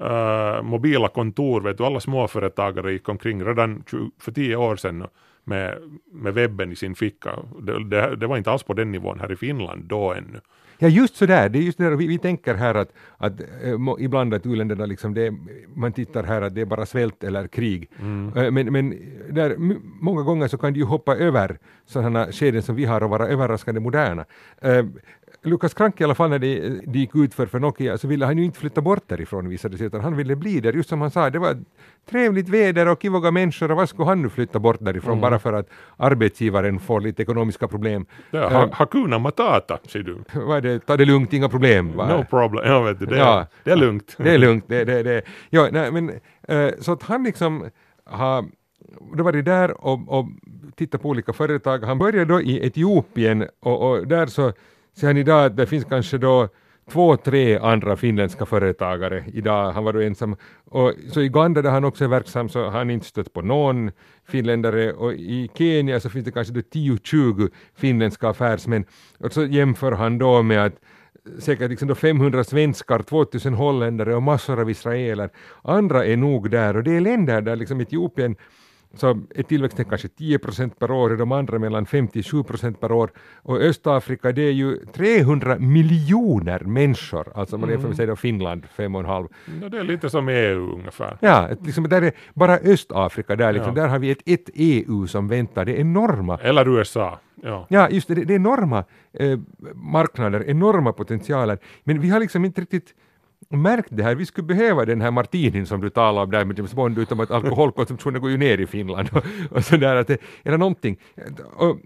uh, 0.00 0.62
mobila 0.62 1.08
kontor. 1.08 1.60
Vet 1.60 1.78
du, 1.78 1.84
alla 1.84 2.00
småföretagare 2.00 2.92
gick 2.92 3.08
omkring 3.08 3.44
redan 3.44 3.84
20, 3.90 4.10
för 4.18 4.32
tio 4.32 4.56
år 4.56 4.76
sedan 4.76 5.06
med, 5.44 5.78
med 6.12 6.34
webben 6.34 6.72
i 6.72 6.76
sin 6.76 6.94
ficka. 6.94 7.38
Det, 7.60 7.84
det, 7.84 8.16
det 8.16 8.26
var 8.26 8.36
inte 8.36 8.50
alls 8.50 8.62
på 8.62 8.74
den 8.74 8.92
nivån 8.92 9.20
här 9.20 9.32
i 9.32 9.36
Finland 9.36 9.84
då 9.84 10.12
ännu. 10.12 10.40
Ja, 10.82 10.88
just 10.88 11.16
så 11.16 11.26
där. 11.26 11.48
Det 11.48 11.58
är 11.58 11.62
just 11.62 11.78
där. 11.78 11.90
Vi, 11.90 12.06
vi 12.06 12.18
tänker 12.18 12.54
här 12.54 12.74
att, 12.74 12.92
att 13.16 13.40
äh, 13.40 13.76
ibland 13.98 14.34
att 14.34 14.46
u-länderna 14.46 14.86
liksom, 14.86 15.14
det, 15.14 15.34
man 15.74 15.92
tittar 15.92 16.22
här 16.24 16.42
att 16.42 16.54
det 16.54 16.60
är 16.60 16.64
bara 16.64 16.86
svält 16.86 17.24
eller 17.24 17.48
krig. 17.48 17.90
Mm. 18.00 18.36
Äh, 18.36 18.50
men 18.50 18.72
men 18.72 18.90
där, 19.30 19.56
många 20.00 20.22
gånger 20.22 20.48
så 20.48 20.58
kan 20.58 20.72
det 20.72 20.78
ju 20.78 20.84
hoppa 20.84 21.16
över 21.16 21.58
sådana 21.86 22.32
skeden 22.32 22.62
som 22.62 22.76
vi 22.76 22.84
har 22.84 23.02
och 23.02 23.10
vara 23.10 23.28
överraskande 23.28 23.80
moderna. 23.80 24.24
Äh, 24.62 24.84
Lukas 25.42 25.74
Krank 25.74 26.00
i 26.00 26.04
alla 26.04 26.14
fall 26.14 26.30
när 26.30 26.38
det, 26.38 26.80
det 26.86 26.98
gick 26.98 27.16
ut 27.16 27.34
för, 27.34 27.46
för 27.46 27.58
Nokia 27.58 27.98
så 27.98 28.08
ville 28.08 28.26
han 28.26 28.38
ju 28.38 28.44
inte 28.44 28.58
flytta 28.58 28.80
bort 28.80 29.02
därifrån 29.06 29.48
visade 29.48 29.78
sig 29.78 29.86
utan 29.86 30.00
han 30.00 30.16
ville 30.16 30.36
bli 30.36 30.60
där 30.60 30.72
just 30.72 30.88
som 30.88 31.00
han 31.00 31.10
sa 31.10 31.30
det 31.30 31.38
var 31.38 31.56
trevligt 32.10 32.48
väder 32.48 32.88
och 32.88 33.02
kivoga 33.02 33.30
människor 33.30 33.70
och 33.70 33.76
vad 33.76 33.88
skulle 33.88 34.08
han 34.08 34.22
nu 34.22 34.28
flytta 34.28 34.58
bort 34.58 34.76
därifrån 34.80 35.12
mm. 35.12 35.20
bara 35.20 35.38
för 35.38 35.52
att 35.52 35.68
arbetsgivaren 35.96 36.80
får 36.80 37.00
lite 37.00 37.22
ekonomiska 37.22 37.68
problem. 37.68 38.06
Ja, 38.30 38.48
ha, 38.48 38.64
uh, 38.64 38.72
hakuna 38.72 39.18
matata 39.18 39.78
säger 39.88 40.04
du. 40.04 40.18
Vad 40.40 40.56
är 40.56 40.60
det, 40.60 40.78
ta 40.78 40.96
det 40.96 41.04
lugnt, 41.04 41.32
inga 41.32 41.48
problem. 41.48 41.96
Va? 41.96 42.16
No 42.16 42.24
problem, 42.24 42.64
ja 42.66 42.80
vet 42.80 42.98
du, 42.98 43.06
det, 43.06 43.16
ja, 43.16 43.46
det 43.64 43.70
är 43.70 43.76
lugnt. 43.76 44.16
Det 44.18 44.34
är 44.34 44.38
lugnt, 44.38 44.64
det, 44.68 44.84
det, 44.84 45.02
det. 45.02 45.22
Ja, 45.50 45.68
nej, 45.72 45.92
men, 45.92 46.10
uh, 46.10 46.70
så 46.80 46.92
att 46.92 47.02
han 47.02 47.24
liksom 47.24 47.70
har 48.04 48.44
då 49.16 49.24
var 49.24 49.32
det 49.32 49.42
där 49.42 49.84
och, 49.84 50.18
och 50.18 50.26
tittade 50.76 51.02
på 51.02 51.08
olika 51.08 51.32
företag. 51.32 51.84
Han 51.84 51.98
började 51.98 52.24
då 52.24 52.40
i 52.40 52.66
Etiopien 52.66 53.48
och, 53.60 53.90
och 53.90 54.06
där 54.06 54.26
så 54.26 54.52
ser 55.00 55.06
han 55.06 55.16
idag 55.16 55.44
att 55.44 55.56
det 55.56 55.66
finns 55.66 55.84
kanske 55.84 56.18
då 56.18 56.48
två, 56.90 57.16
tre 57.16 57.58
andra 57.58 57.96
finländska 57.96 58.46
företagare 58.46 59.24
idag. 59.32 59.72
Han 59.72 59.84
var 59.84 59.92
då 59.92 60.00
ensam. 60.00 60.36
Och 60.64 60.94
så 61.12 61.20
i 61.20 61.26
Uganda 61.26 61.62
där 61.62 61.70
han 61.70 61.84
också 61.84 62.04
är 62.04 62.08
verksam 62.08 62.48
så 62.48 62.64
har 62.64 62.70
han 62.70 62.90
inte 62.90 63.06
stött 63.06 63.32
på 63.32 63.42
någon 63.42 63.90
finländare 64.28 64.92
och 64.92 65.12
i 65.12 65.50
Kenya 65.54 66.00
så 66.00 66.10
finns 66.10 66.24
det 66.24 66.32
kanske 66.32 66.54
10-20 66.54 67.50
finländska 67.74 68.28
affärsmän. 68.28 68.84
Och 69.18 69.32
så 69.32 69.44
jämför 69.44 69.92
han 69.92 70.18
då 70.18 70.42
med 70.42 70.64
att 70.64 70.74
säkert 71.38 71.70
liksom 71.70 71.88
då 71.88 71.94
500 71.94 72.44
svenskar, 72.44 73.02
2000 73.02 73.54
holländare 73.54 74.14
och 74.14 74.22
massor 74.22 74.60
av 74.60 74.70
israeler. 74.70 75.30
Andra 75.62 76.04
är 76.04 76.16
nog 76.16 76.50
där 76.50 76.76
och 76.76 76.82
det 76.82 76.96
är 76.96 77.00
länder 77.00 77.40
där 77.40 77.56
liksom 77.56 77.80
Etiopien 77.80 78.36
så 78.94 79.20
är 79.34 79.42
tillväxten 79.42 79.84
kanske 79.84 80.08
10 80.08 80.38
procent 80.38 80.78
per 80.78 80.90
år 80.90 81.10
och 81.10 81.16
de 81.16 81.32
andra 81.32 81.58
mellan 81.58 81.86
57 81.86 82.42
procent 82.42 82.80
per 82.80 82.92
år. 82.92 83.10
Och 83.42 83.56
Östafrika 83.56 84.32
det 84.32 84.42
är 84.42 84.52
ju 84.52 84.76
300 84.76 85.58
miljoner 85.58 86.60
människor, 86.60 87.32
alltså 87.34 87.58
man 87.58 87.70
jämför 87.70 87.88
med 87.88 88.00
mm. 88.00 88.16
Finland 88.16 88.66
5,5. 88.76 89.28
Ja, 89.62 89.68
det 89.68 89.78
är 89.78 89.84
lite 89.84 90.10
som 90.10 90.28
EU 90.28 90.72
ungefär. 90.72 91.16
Ja, 91.20 91.48
liksom 91.64 91.88
där 91.88 92.02
är 92.02 92.12
bara 92.34 92.56
Östafrika 92.56 93.36
där, 93.36 93.52
liksom, 93.52 93.76
ja. 93.76 93.82
där 93.82 93.88
har 93.88 93.98
vi 93.98 94.10
ett, 94.10 94.22
ett 94.26 94.50
EU 94.54 95.06
som 95.06 95.28
väntar, 95.28 95.64
det 95.64 95.72
är 95.72 95.80
enorma. 95.80 96.38
Eller 96.42 96.78
USA. 96.78 97.18
Ja, 97.42 97.66
ja 97.68 97.88
just 97.90 98.08
det, 98.08 98.14
det 98.14 98.34
är 98.34 98.36
enorma 98.36 98.84
eh, 99.12 99.38
marknader, 99.74 100.44
enorma 100.46 100.92
potentialer, 100.92 101.58
men 101.84 102.00
vi 102.00 102.08
har 102.08 102.20
liksom 102.20 102.44
inte 102.44 102.60
riktigt 102.60 102.94
märkt 103.50 103.88
det 103.90 104.02
här, 104.02 104.14
vi 104.14 104.26
skulle 104.26 104.46
behöva 104.46 104.84
den 104.84 105.00
här 105.00 105.10
martinin 105.10 105.66
som 105.66 105.80
du 105.80 105.90
talade 105.90 106.24
om 106.24 106.30
där 106.30 106.44
med 106.44 106.58
James 106.58 106.74
Bond, 106.74 106.98
utom 106.98 107.20
att 107.20 107.30
alkoholkonsumtionen 107.30 108.20
går 108.20 108.30
ju 108.30 108.36
ner 108.36 108.58
i 108.58 108.66
Finland 108.66 109.08
och, 109.12 109.24
och 109.50 109.64
sådär, 109.64 109.96
att 109.96 110.06
det, 110.06 110.18
eller 110.44 110.58
någonting. 110.58 110.96
Och, 111.56 111.76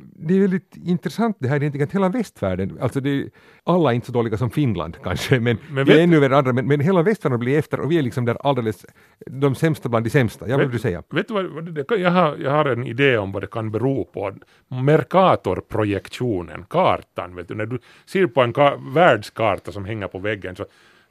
det 0.00 0.36
är 0.36 0.40
väldigt 0.40 0.76
intressant 0.84 1.36
det 1.40 1.48
här 1.48 1.56
egentligen, 1.56 1.88
att 1.88 1.94
hela 1.94 2.08
västvärlden, 2.08 2.78
alltså 2.80 3.00
det, 3.00 3.28
alla 3.64 3.90
är 3.90 3.94
inte 3.94 4.06
så 4.06 4.12
dåliga 4.12 4.36
som 4.36 4.50
Finland 4.50 4.96
kanske, 5.02 5.40
men, 5.40 5.58
men 5.70 5.84
vi 5.84 5.98
är 5.98 6.02
ännu 6.02 6.20
värre 6.20 6.36
andra, 6.36 6.52
men, 6.52 6.66
men 6.66 6.80
hela 6.80 7.02
västvärlden 7.02 7.40
blir 7.40 7.58
efter 7.58 7.80
och 7.80 7.90
vi 7.90 7.98
är 7.98 8.02
liksom 8.02 8.24
där 8.24 8.36
alldeles 8.40 8.86
de 9.26 9.54
sämsta 9.54 9.88
bland 9.88 10.06
de 10.06 10.10
sämsta. 10.10 10.48
Ja, 10.48 10.56
vad 10.56 10.66
vill 10.66 10.72
du 10.72 10.78
säga? 10.78 11.02
Vet 11.10 11.28
du 11.28 11.34
vad, 11.34 11.74
det, 11.74 11.84
jag, 11.96 12.10
har, 12.10 12.36
jag 12.36 12.50
har 12.50 12.64
en 12.64 12.86
idé 12.86 13.18
om 13.18 13.32
vad 13.32 13.42
det 13.42 13.46
kan 13.46 13.70
bero 13.70 14.04
på. 14.04 14.32
Mercator-projektionen, 14.68 16.64
kartan, 16.70 17.34
vet 17.36 17.48
du, 17.48 17.54
när 17.54 17.66
du 17.66 17.78
ser 18.06 18.26
på 18.26 18.42
en 18.42 18.52
världskarta 18.94 19.72
som 19.72 19.84
hänger 19.84 20.08
på 20.08 20.18
väggen 20.18 20.56
så 20.56 20.64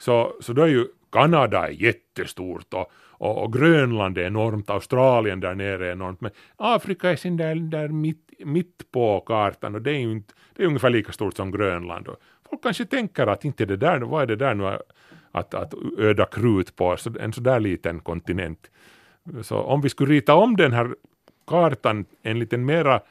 så, 0.03 0.33
så 0.39 0.53
då 0.53 0.61
är 0.61 0.67
ju 0.67 0.87
Kanada 1.11 1.67
är 1.67 1.71
jättestort 1.71 2.73
och, 2.73 2.91
och, 2.95 3.43
och, 3.43 3.53
Grönland 3.53 4.17
är 4.17 4.23
enormt, 4.23 4.69
Australien 4.69 5.39
där 5.39 5.55
nere 5.55 5.87
är 5.87 5.91
enormt, 5.91 6.21
men 6.21 6.31
Afrika 6.57 7.11
är 7.11 7.15
sin 7.15 7.37
där, 7.37 7.55
där 7.55 7.87
mitt, 7.87 8.31
mitt 8.39 8.91
på 8.91 9.19
kartan 9.19 9.75
och 9.75 9.81
det 9.81 9.91
är 9.91 9.99
ju 9.99 10.11
inte, 10.11 10.33
det 10.55 10.63
är 10.63 10.67
ungefär 10.67 10.89
lika 10.89 11.11
stort 11.11 11.35
som 11.35 11.51
Grönland. 11.51 12.07
Och 12.07 12.15
folk 12.49 12.63
kanske 12.63 12.85
tänker 12.85 13.27
att 13.27 13.45
inte 13.45 13.65
det 13.65 13.77
där, 13.77 13.99
vad 13.99 14.21
är 14.21 14.27
det 14.27 14.35
där 14.35 14.53
nu 14.53 14.67
att, 15.31 15.53
att 15.53 15.73
öda 15.97 16.25
krut 16.25 16.75
på 16.75 16.97
så, 16.97 17.11
en 17.19 17.33
sådär 17.33 17.59
liten 17.59 17.99
kontinent. 17.99 18.71
Så 19.41 19.57
om 19.57 19.81
vi 19.81 19.89
skulle 19.89 20.13
rita 20.13 20.35
om 20.35 20.55
den 20.55 20.73
här 20.73 20.95
kartan 21.47 22.05
en 22.21 22.39
liten 22.39 22.65
mera 22.65 23.01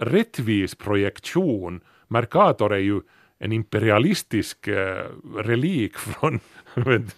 rättvis 0.00 0.74
projektion, 0.74 1.80
Mercator 2.08 2.72
är 2.72 2.78
ju 2.78 3.00
en 3.44 3.52
imperialistisk 3.52 4.68
eh, 4.68 5.04
relik 5.36 5.96
från 5.96 6.40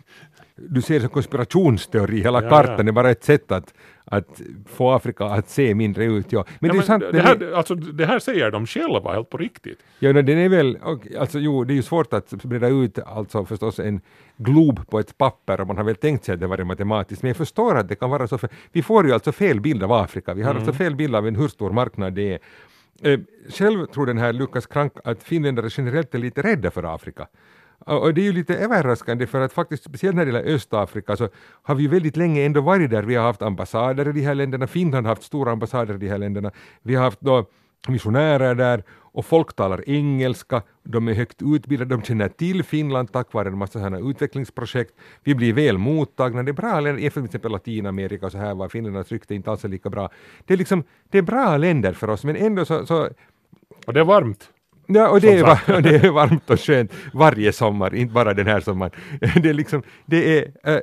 du 0.57 0.83
ser 0.83 1.01
som 1.01 1.09
konspirationsteori, 1.09 2.21
hela 2.21 2.43
ja, 2.43 2.49
kartan 2.49 2.87
ja. 2.87 2.89
är 2.89 2.93
bara 2.93 3.11
ett 3.11 3.25
sätt 3.25 3.53
att, 3.53 3.75
att 4.05 4.41
få 4.67 4.91
Afrika 4.91 5.25
att 5.25 5.49
se 5.51 5.75
mindre 5.75 6.05
ut. 6.05 6.33
Ja. 6.33 6.45
Men, 6.59 6.69
ja, 6.69 6.75
det, 6.75 6.81
är 6.81 6.83
sant, 6.83 7.05
det, 7.13 7.21
här, 7.21 7.53
alltså, 7.55 7.75
det 7.75 8.07
här 8.07 8.19
säger 8.19 8.51
de 8.51 8.67
själva 8.67 9.13
helt 9.13 9.31
på 9.31 9.39
riktigt. 9.39 9.79
Ja, 9.99 10.13
den 10.13 10.39
är 10.39 10.49
väl, 10.49 10.79
alltså, 11.19 11.39
jo, 11.39 11.65
det 11.65 11.73
är 11.73 11.77
ju 11.77 11.83
svårt 11.83 12.13
att 12.13 12.31
breda 12.45 12.69
ut 12.69 12.99
alltså 12.99 13.45
förstås 13.45 13.79
en 13.79 14.01
glob 14.37 14.89
på 14.91 14.99
ett 14.99 15.19
papper 15.19 15.61
och 15.61 15.67
man 15.67 15.77
har 15.77 15.85
väl 15.85 15.97
tänkt 15.97 16.25
sig 16.25 16.35
att 16.35 16.41
det 16.41 16.47
var 16.47 16.65
matematiskt, 16.65 17.23
men 17.23 17.29
jag 17.29 17.37
förstår 17.37 17.77
att 17.77 17.89
det 17.89 17.95
kan 17.95 18.11
vara 18.11 18.29
så, 18.29 18.39
för 18.39 18.51
vi 18.73 18.83
får 18.83 19.07
ju 19.07 19.13
alltså 19.13 19.33
fel 19.33 19.61
bild 19.61 19.83
av 19.83 19.93
Afrika, 19.93 20.35
vi 20.35 20.43
har 20.43 20.51
mm. 20.51 20.63
alltså 20.63 20.79
fel 20.79 20.97
bild 20.97 21.17
av 21.17 21.27
en 21.27 21.37
hur 21.37 21.49
stor 21.49 21.71
marknad 21.71 22.13
det 22.13 22.33
är 22.33 22.39
Eh, 23.03 23.21
själv 23.49 23.87
tror 23.87 24.07
den 24.07 24.19
här 24.19 24.33
Lukas 24.33 24.67
Krank 24.67 24.93
att 25.05 25.23
finländare 25.23 25.69
generellt 25.71 26.15
är 26.15 26.19
lite 26.19 26.43
rädda 26.43 26.71
för 26.71 26.95
Afrika. 26.95 27.29
Och 27.79 28.15
det 28.15 28.21
är 28.21 28.25
ju 28.25 28.33
lite 28.33 28.57
överraskande 28.57 29.27
för 29.27 29.41
att 29.41 29.53
faktiskt 29.53 29.85
speciellt 29.85 30.17
när 30.17 30.27
det 30.27 30.33
gäller 30.33 30.55
Östafrika 30.55 31.17
så 31.17 31.29
har 31.63 31.75
vi 31.75 31.83
ju 31.83 31.89
väldigt 31.89 32.17
länge 32.17 32.43
ändå 32.43 32.61
varit 32.61 32.91
där. 32.91 33.03
Vi 33.03 33.15
har 33.15 33.25
haft 33.25 33.43
ambassader 33.43 34.09
i 34.09 34.13
de 34.13 34.21
här 34.21 34.35
länderna, 34.35 34.67
Finland 34.67 35.07
har 35.07 35.15
haft 35.15 35.23
stora 35.23 35.53
ambassader 35.53 35.95
i 35.95 35.99
de 35.99 36.09
här 36.09 36.19
länderna. 36.19 36.51
Vi 36.83 36.95
har 36.95 37.05
haft 37.05 37.21
då 37.21 37.47
missionärer 37.89 38.55
där 38.55 38.83
och 39.17 39.27
folk 39.27 39.57
talar 39.57 39.89
engelska, 39.89 40.63
de 40.83 41.09
är 41.09 41.15
högt 41.15 41.43
utbildade, 41.43 41.95
de 41.95 42.03
känner 42.03 42.29
till 42.29 42.63
Finland 42.63 43.13
tack 43.13 43.33
vare 43.33 43.49
en 43.49 43.59
massa 43.59 43.73
sådana 43.73 43.99
utvecklingsprojekt. 43.99 44.95
Vi 45.25 45.35
blir 45.35 45.53
väl 45.53 45.79
mottagna, 45.79 46.43
det 46.43 46.51
är 46.51 46.53
bra 46.53 46.81
länder, 46.81 47.11
till 47.11 47.25
exempel 47.25 47.53
Latinamerika 47.53 48.27
och 48.27 48.33
så 48.33 48.39
här 48.39 48.55
var 48.55 48.69
finländarnas 48.69 49.13
rykte 49.13 49.35
inte 49.35 49.51
alls 49.51 49.65
lika 49.65 49.91
bra. 49.91 50.11
Det 50.45 50.55
är 50.55 50.59
liksom, 50.59 50.85
det 51.11 51.19
är 51.19 51.23
bra 51.23 51.57
länder 51.57 51.93
för 51.93 52.11
oss 52.11 52.25
men 52.25 52.37
ändå 52.37 52.65
så, 52.65 52.87
så 52.87 53.09
och 53.87 53.93
det 53.93 54.01
är 54.01 54.05
varmt. 54.05 54.51
Ja, 54.87 55.09
och 55.09 55.21
det 55.21 55.39
är, 55.39 55.81
det 55.83 55.97
är 55.97 56.11
varmt 56.11 56.51
och 56.51 56.61
skönt 56.61 56.93
varje 57.15 57.53
sommar, 57.53 57.95
inte 57.95 58.15
bara 58.15 58.35
den 58.35 58.47
här 58.47 58.61
sommaren. 58.61 58.93
Det 59.21 59.49
är 59.49 59.55
liksom, 59.55 59.83
det 60.07 60.39
är 60.39 60.53
äh, 60.65 60.81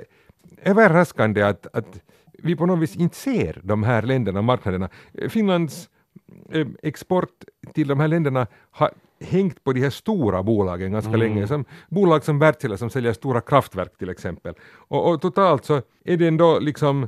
överraskande 0.63 1.41
att, 1.41 1.67
att 1.73 2.01
vi 2.43 2.55
på 2.55 2.65
något 2.65 2.79
vis 2.79 2.95
inte 2.95 3.15
ser 3.15 3.61
de 3.63 3.83
här 3.83 4.01
länderna 4.01 4.39
och 4.39 4.45
marknaderna. 4.45 4.89
Finlands 5.29 5.89
export 6.81 7.43
till 7.73 7.87
de 7.87 7.99
här 7.99 8.07
länderna 8.07 8.47
har 8.71 8.91
hängt 9.19 9.63
på 9.63 9.73
de 9.73 9.81
här 9.81 9.89
stora 9.89 10.43
bolagen 10.43 10.91
ganska 10.91 11.09
mm. 11.09 11.19
länge. 11.19 11.47
Som 11.47 11.65
bolag 11.89 12.23
som 12.23 12.39
Wärtsilä 12.39 12.77
som 12.77 12.89
säljer 12.89 13.13
stora 13.13 13.41
kraftverk 13.41 13.97
till 13.97 14.09
exempel. 14.09 14.53
Och, 14.87 15.09
och 15.09 15.21
totalt 15.21 15.65
så 15.65 15.81
är 16.05 16.17
det 16.17 16.27
ändå 16.27 16.59
liksom 16.59 17.07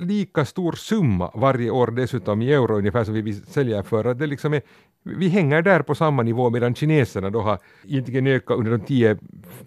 lika 0.00 0.44
stor 0.44 0.72
summa 0.72 1.30
varje 1.34 1.70
år 1.70 1.86
dessutom 1.86 2.42
i 2.42 2.52
euro 2.52 2.76
ungefär 2.76 3.04
som 3.04 3.14
vi 3.14 3.32
säljer 3.32 3.82
för. 3.82 4.04
Att 4.04 4.18
det 4.18 4.26
liksom 4.26 4.54
är, 4.54 4.62
vi 5.02 5.28
hänger 5.28 5.62
där 5.62 5.82
på 5.82 5.94
samma 5.94 6.22
nivå 6.22 6.50
medan 6.50 6.74
kineserna 6.74 7.30
då 7.30 7.40
har 7.40 7.58
egentligen 7.84 8.26
ökat 8.26 8.58
under 8.58 8.70
de 8.70 8.80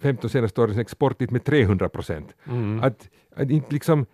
10-15 0.00 0.28
senaste 0.28 0.60
årens 0.60 0.78
export 0.78 1.30
med 1.30 1.44
300 1.44 1.88
procent. 1.88 2.34
Mm. 2.44 2.80
Att, 2.82 3.08
att 3.36 3.50
inte 3.50 3.72
liksom 3.72 4.06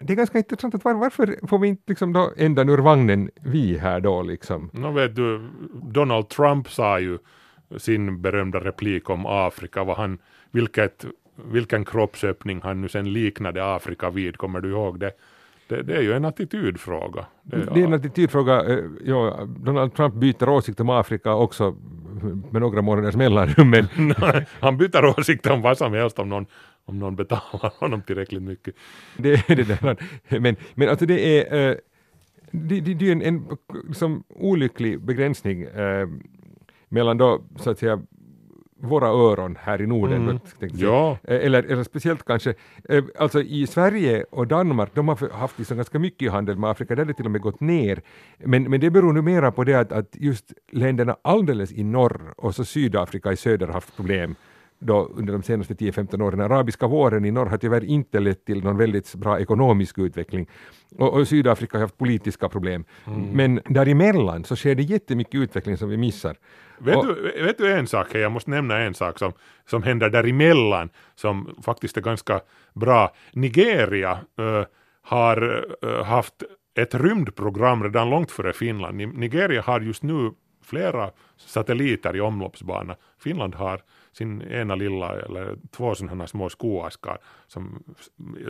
det 0.00 0.12
är 0.12 0.16
ganska 0.16 0.38
intressant 0.38 0.74
att 0.74 0.84
var, 0.84 0.94
varför 0.94 1.38
får 1.46 1.58
vi 1.58 1.68
inte 1.68 1.82
liksom 1.86 2.12
då 2.12 2.32
ändan 2.36 2.68
ur 2.68 2.78
vagnen 2.78 3.30
vi 3.34 3.78
här 3.78 4.00
då 4.00 4.22
liksom? 4.22 4.70
No, 4.72 4.92
vet 4.92 5.16
du, 5.16 5.48
Donald 5.82 6.28
Trump 6.28 6.70
sa 6.70 7.00
ju 7.00 7.18
sin 7.76 8.22
berömda 8.22 8.60
replik 8.60 9.10
om 9.10 9.26
Afrika, 9.26 9.84
vad 9.84 9.96
han, 9.96 10.18
vilket, 10.50 11.06
vilken 11.44 11.84
kroppsöppning 11.84 12.60
han 12.62 12.80
nu 12.80 12.88
sen 12.88 13.12
liknade 13.12 13.74
Afrika 13.74 14.10
vid, 14.10 14.36
kommer 14.36 14.60
du 14.60 14.70
ihåg 14.70 15.00
det? 15.00 15.12
Det, 15.68 15.82
det, 15.82 15.96
är 15.96 16.02
ju 16.02 16.12
en 16.12 16.24
attitydfråga. 16.24 17.26
Det, 17.42 17.56
det 17.74 17.80
är 17.80 17.84
en 17.84 17.92
attitydfråga. 17.92 18.64
Eh, 18.64 18.84
ja, 19.04 19.46
Donald 19.46 19.94
Trump 19.94 20.14
byter 20.14 20.48
åsikt 20.48 20.80
om 20.80 20.90
Afrika 20.90 21.34
också 21.34 21.76
med 22.50 22.62
några 22.62 22.82
månaders 22.82 23.16
mellanrum. 23.16 23.70
Men... 23.70 23.86
han 24.60 24.78
byter 24.78 25.18
åsikt 25.18 25.46
om 25.46 25.62
vad 25.62 25.78
som 25.78 25.92
helst 25.92 26.18
om 26.18 26.28
någon 26.28 26.46
om 26.86 26.98
någon 26.98 27.16
betalar 27.16 27.72
honom 27.80 28.02
tillräckligt 28.02 28.42
mycket. 28.42 28.74
Det, 29.16 29.48
det 29.48 29.82
där. 29.82 29.96
Men, 30.40 30.56
men 30.74 30.88
alltså 30.88 31.06
det 31.06 31.40
är, 31.40 31.70
uh, 31.70 31.76
det, 32.50 32.80
det, 32.80 32.94
det, 32.94 33.08
är 33.08 33.12
en, 33.12 33.22
en 33.22 33.46
liksom, 33.88 34.24
olycklig 34.28 35.00
begränsning 35.00 35.66
uh, 35.66 36.08
mellan 36.88 37.18
då 37.18 37.42
så 37.56 37.70
att 37.70 37.78
säga 37.78 38.02
våra 38.80 39.08
öron 39.08 39.56
här 39.60 39.82
i 39.82 39.86
Norden. 39.86 40.22
Mm. 40.22 40.38
Ja. 40.60 41.18
Eh, 41.24 41.44
Eller, 41.46 41.62
eller 41.62 41.84
speciellt 41.84 42.24
kanske, 42.24 42.54
eh, 42.88 43.04
alltså 43.18 43.42
i 43.42 43.66
Sverige 43.66 44.24
och 44.30 44.46
Danmark, 44.46 44.90
de 44.94 45.08
har 45.08 45.30
haft 45.32 45.58
liksom 45.58 45.76
ganska 45.76 45.98
mycket 45.98 46.32
handel 46.32 46.58
med 46.58 46.70
Afrika, 46.70 46.94
där 46.94 47.02
har 47.02 47.08
det 47.08 47.14
till 47.14 47.24
och 47.24 47.30
med 47.30 47.40
gått 47.40 47.60
ner. 47.60 48.02
Men, 48.38 48.62
men 48.62 48.80
det 48.80 48.90
beror 48.90 49.12
nu 49.12 49.22
mera 49.22 49.52
på 49.52 49.64
det 49.64 49.74
att, 49.74 49.92
att 49.92 50.08
just 50.12 50.52
länderna 50.72 51.16
alldeles 51.22 51.72
i 51.72 51.84
norr 51.84 52.34
och 52.36 52.54
så 52.54 52.64
Sydafrika 52.64 53.32
i 53.32 53.36
söder 53.36 53.66
har 53.66 53.74
haft 53.74 53.96
problem 53.96 54.34
då 54.78 55.04
under 55.14 55.32
de 55.32 55.42
senaste 55.42 55.74
10-15 55.74 56.22
åren. 56.22 56.40
Arabiska 56.40 56.86
våren 56.86 57.24
i 57.24 57.30
norr 57.30 57.46
har 57.46 57.56
tyvärr 57.58 57.84
inte 57.84 58.20
lett 58.20 58.44
till 58.44 58.64
någon 58.64 58.76
väldigt 58.76 59.14
bra 59.14 59.40
ekonomisk 59.40 59.98
utveckling. 59.98 60.48
Och, 60.98 61.14
och 61.14 61.28
Sydafrika 61.28 61.78
har 61.78 61.82
haft 61.82 61.98
politiska 61.98 62.48
problem. 62.48 62.84
Men 63.32 63.60
däremellan 63.68 64.44
så 64.44 64.56
sker 64.56 64.74
det 64.74 64.82
jättemycket 64.82 65.34
utveckling 65.40 65.76
som 65.76 65.88
vi 65.88 65.96
missar. 65.96 66.36
Vet, 66.78 66.96
Och- 66.96 67.06
du, 67.06 67.42
vet 67.44 67.58
du 67.58 67.72
en 67.72 67.86
sak, 67.86 68.14
jag 68.14 68.32
måste 68.32 68.50
nämna 68.50 68.78
en 68.78 68.94
sak 68.94 69.18
som, 69.18 69.32
som 69.70 69.82
händer 69.82 70.10
däremellan 70.10 70.88
som 71.14 71.54
faktiskt 71.64 71.96
är 71.96 72.00
ganska 72.00 72.40
bra. 72.74 73.14
Nigeria 73.32 74.10
eh, 74.38 74.64
har 75.02 75.66
eh, 75.82 76.04
haft 76.04 76.34
ett 76.78 76.94
rymdprogram 76.94 77.82
redan 77.82 78.10
långt 78.10 78.30
före 78.30 78.52
Finland. 78.52 78.96
Ni- 78.96 79.06
Nigeria 79.06 79.62
har 79.62 79.80
just 79.80 80.02
nu 80.02 80.30
flera 80.64 81.10
satelliter 81.36 82.16
i 82.16 82.20
omloppsbana. 82.20 82.96
Finland 83.22 83.54
har 83.54 83.80
sin 84.16 84.42
ena 84.42 84.74
lilla 84.74 85.20
eller 85.20 85.56
två 85.70 85.94
sådana 85.94 86.22
här 86.22 86.26
små 86.26 86.48
skoaskar 86.48 87.18
som, 87.46 87.82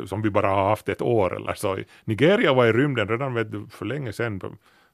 som 0.06 0.22
vi 0.22 0.30
bara 0.30 0.48
har 0.48 0.68
haft 0.68 0.88
ett 0.88 1.02
år 1.02 1.36
eller 1.36 1.54
så. 1.54 1.78
Nigeria 2.04 2.54
var 2.54 2.66
i 2.66 2.72
rymden 2.72 3.08
redan 3.08 3.34
vet 3.34 3.52
du, 3.52 3.66
för 3.70 3.84
länge 3.84 4.12
sedan. 4.12 4.40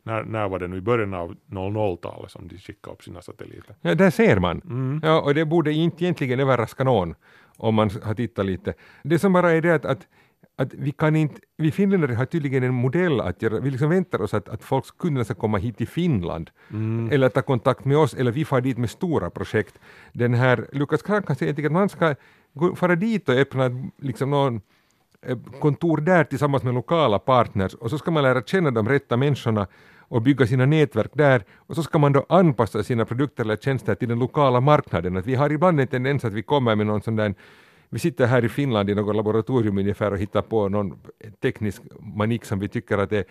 När, 0.03 0.23
när 0.23 0.49
var 0.49 0.59
det 0.59 0.69
nu? 0.69 0.77
I 0.77 0.81
början 0.81 1.15
av 1.15 1.37
00-talet 1.51 2.31
som 2.31 2.49
de 2.49 2.59
skickade 2.59 2.95
upp 2.95 3.03
sina 3.03 3.23
satelliter. 3.23 3.77
Ja, 3.81 3.95
där 3.95 4.11
ser 4.11 4.39
man. 4.39 4.61
Mm. 4.65 5.01
Ja, 5.03 5.21
och 5.21 5.35
det 5.35 5.45
borde 5.45 5.73
inte 5.73 6.05
egentligen 6.05 6.41
överraska 6.41 6.85
någon 6.85 7.15
om 7.57 7.75
man 7.75 7.91
har 8.03 8.15
tittat 8.15 8.47
lite. 8.47 8.75
Det 9.03 9.19
som 9.19 9.33
bara 9.33 9.53
är 9.53 9.61
det 9.61 9.75
att, 9.75 9.85
att, 9.85 10.09
att 10.57 10.75
vi 10.75 10.93
kan 10.93 11.17
inte, 11.17 11.41
vi 11.57 11.71
finländare 11.71 12.15
har 12.15 12.27
tydligen 12.27 12.63
en 12.63 12.75
modell 12.75 13.21
att 13.21 13.43
göra, 13.43 13.61
vi 13.61 13.71
liksom 13.71 13.91
väntar 13.91 14.23
oss 14.23 14.35
att, 14.35 14.49
att 14.49 14.65
folk 14.65 14.87
ska 14.87 14.97
kunna 14.99 15.25
ska 15.25 15.35
komma 15.35 15.59
hit 15.59 15.77
till 15.79 15.89
Finland 15.89 16.51
eller 17.13 17.29
ta 17.29 17.43
kontakt 17.43 17.85
med 17.85 17.97
oss 17.97 18.15
eller 18.15 18.33
vi 18.33 18.45
far 18.45 18.61
dit 18.61 18.79
med 18.79 18.91
stora 18.91 19.31
projekt. 19.31 19.79
Den 20.13 20.35
här 20.35 20.67
Lukas 20.73 21.03
Krankan 21.03 21.37
säger 21.37 21.67
att 21.67 21.73
man 21.73 21.89
ska 21.89 22.15
gå, 22.53 22.77
fara 22.77 22.97
dit 22.97 23.29
och 23.29 23.35
öppna 23.35 23.71
liksom 23.99 24.31
någon 24.31 24.61
eh, 25.27 25.39
kontor 25.61 25.97
där 25.97 26.25
tillsammans 26.25 26.63
med 26.63 26.75
lokala 26.75 27.19
partners 27.19 27.75
och 27.75 27.91
så 27.91 27.99
ska 27.99 28.11
man 28.11 28.23
lära 28.23 28.43
känna 28.43 28.71
de 28.71 28.89
rätta 28.89 29.17
människorna 29.17 29.67
och 29.99 30.23
bygga 30.23 30.47
sina 30.47 30.67
nätverk 30.67 31.11
där 31.15 31.45
och 31.57 31.75
så 31.77 31.83
ska 31.83 31.99
man 31.99 32.13
då 32.13 32.27
anpassa 32.29 32.83
sina 32.83 33.05
produkter 33.05 33.45
eller 33.45 33.57
tjänster 33.57 33.95
till 33.95 34.09
den 34.09 34.19
lokala 34.19 34.61
marknaden. 34.61 35.17
Att 35.17 35.27
vi 35.27 35.35
har 35.35 35.53
ibland 35.53 35.81
en 35.81 35.87
tendens 35.87 36.25
att 36.25 36.33
vi 36.33 36.43
kommer 36.43 36.77
med 36.77 36.87
någon 36.87 37.03
sån 37.03 37.17
där 37.17 37.35
vi 37.93 37.99
sitter 37.99 38.27
här 38.27 38.45
i 38.45 38.49
Finland 38.49 38.91
i 38.91 38.95
något 38.95 39.17
laboratorium 39.17 39.79
ungefär 39.79 40.11
och 40.13 40.19
hittar 40.19 40.43
på 40.43 40.69
någon 40.69 40.99
teknisk 41.43 41.83
manik 42.17 42.45
som 42.45 42.59
vi 42.59 42.69
tycker 42.69 42.99
att 42.99 43.13
är 43.13 43.25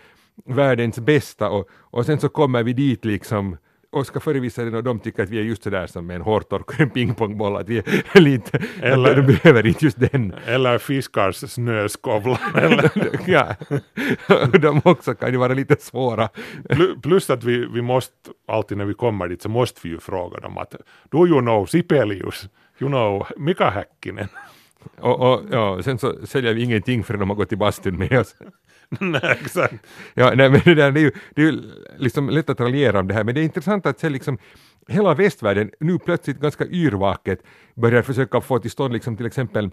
världens 0.44 0.98
bästa 0.98 1.50
och, 1.50 1.68
och 1.72 2.06
sen 2.06 2.20
så 2.20 2.28
kommer 2.28 2.62
vi 2.62 2.72
dit 2.72 3.04
liksom 3.04 3.56
och 3.90 4.06
ska 4.06 4.20
förevisa 4.20 4.64
den 4.64 4.74
och 4.74 4.84
de 4.84 4.98
tycker 4.98 5.22
att 5.22 5.30
vi 5.30 5.38
är 5.38 5.42
just 5.42 5.62
sådär 5.62 5.86
som 5.86 6.10
en 6.10 6.20
hårtork 6.22 6.68
och 6.68 6.80
en 6.80 6.90
pingpongboll, 6.90 7.56
att 7.56 7.68
vi 7.68 7.78
är 8.12 8.20
lite, 8.20 8.62
Eller- 8.82 9.14
de 9.22 9.22
behöver 9.26 9.66
inte 9.66 9.84
just 9.84 10.00
den. 10.12 10.34
Eller 10.46 10.78
fiskars 10.78 11.36
snöskovlar. 11.36 12.40
Eller, 12.58 12.90
ja. 13.30 13.54
De 14.58 14.80
också 14.84 15.14
kan 15.14 15.32
ju 15.32 15.36
vara 15.38 15.54
lite 15.54 15.76
svåra. 15.80 16.28
plu- 16.68 17.00
plus 17.02 17.30
att 17.30 17.44
vi, 17.44 17.66
vi 17.66 17.82
måste, 17.82 18.12
alltid 18.48 18.78
när 18.78 18.84
vi 18.84 18.94
kommer 18.94 19.28
dit 19.28 19.42
så 19.42 19.48
måste 19.48 19.80
vi 19.82 19.88
ju 19.88 19.98
fråga 19.98 20.40
dem 20.40 20.58
att 20.58 20.74
do 21.10 21.26
you 21.26 21.40
know 21.40 21.66
Sibelius? 21.66 22.48
You 22.82 22.88
know 22.88 23.26
Mika 23.36 23.70
Häkkinen? 23.70 24.28
Och, 24.98 25.20
och 25.20 25.42
ja, 25.50 25.82
sen 25.82 25.98
så 25.98 26.26
säljer 26.26 26.54
vi 26.54 26.62
ingenting 26.62 27.04
förrän 27.04 27.20
de 27.20 27.30
har 27.30 27.36
gått 27.36 27.52
i 27.52 27.56
bastun 27.56 27.98
med 27.98 28.12
oss. 28.12 28.36
Nej, 29.00 29.38
exakt. 29.40 29.74
Ja, 30.14 30.32
nej, 30.34 30.50
men 30.50 30.60
det, 30.64 30.74
där, 30.74 30.92
det 30.92 31.00
är 31.00 31.02
ju, 31.02 31.12
det 31.34 31.42
är 31.42 31.46
ju 31.46 31.62
liksom 31.96 32.30
lätt 32.30 32.50
att 32.50 32.60
raljera 32.60 33.00
om 33.00 33.08
det 33.08 33.14
här, 33.14 33.24
men 33.24 33.34
det 33.34 33.40
är 33.40 33.44
intressant 33.44 33.86
att 33.86 34.00
se 34.00 34.08
liksom 34.08 34.38
hela 34.88 35.14
västvärlden 35.14 35.70
nu 35.80 35.98
plötsligt 35.98 36.40
ganska 36.40 36.66
yrvaket 36.66 37.42
börjar 37.74 38.02
försöka 38.02 38.40
få 38.40 38.58
till 38.58 38.70
stånd 38.70 38.92
liksom 38.92 39.16
till 39.16 39.26
exempel 39.26 39.70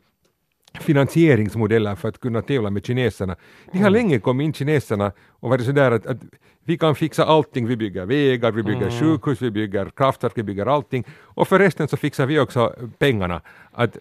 finansieringsmodeller 0.73 1.95
för 1.95 2.09
att 2.09 2.19
kunna 2.19 2.41
tävla 2.41 2.69
med 2.69 2.85
kineserna. 2.85 3.35
Det 3.71 3.79
har 3.79 3.89
länge 3.89 4.19
kommit 4.19 4.45
in 4.45 4.53
kineserna 4.53 5.11
och 5.29 5.49
varit 5.49 5.65
sådär 5.65 5.91
att, 5.91 6.05
att 6.05 6.17
vi 6.63 6.77
kan 6.77 6.95
fixa 6.95 7.25
allting, 7.25 7.67
vi 7.67 7.75
bygger 7.77 8.05
vägar, 8.05 8.51
vi 8.51 8.63
bygger 8.63 8.89
sjukhus, 8.89 9.41
vi 9.41 9.51
bygger 9.51 9.89
kraftverk, 9.95 10.31
vi 10.35 10.43
bygger 10.43 10.65
allting 10.65 11.03
och 11.21 11.47
förresten 11.47 11.87
så 11.87 11.97
fixar 11.97 12.25
vi 12.25 12.39
också 12.39 12.73
pengarna. 12.97 13.41
Att 13.71 13.97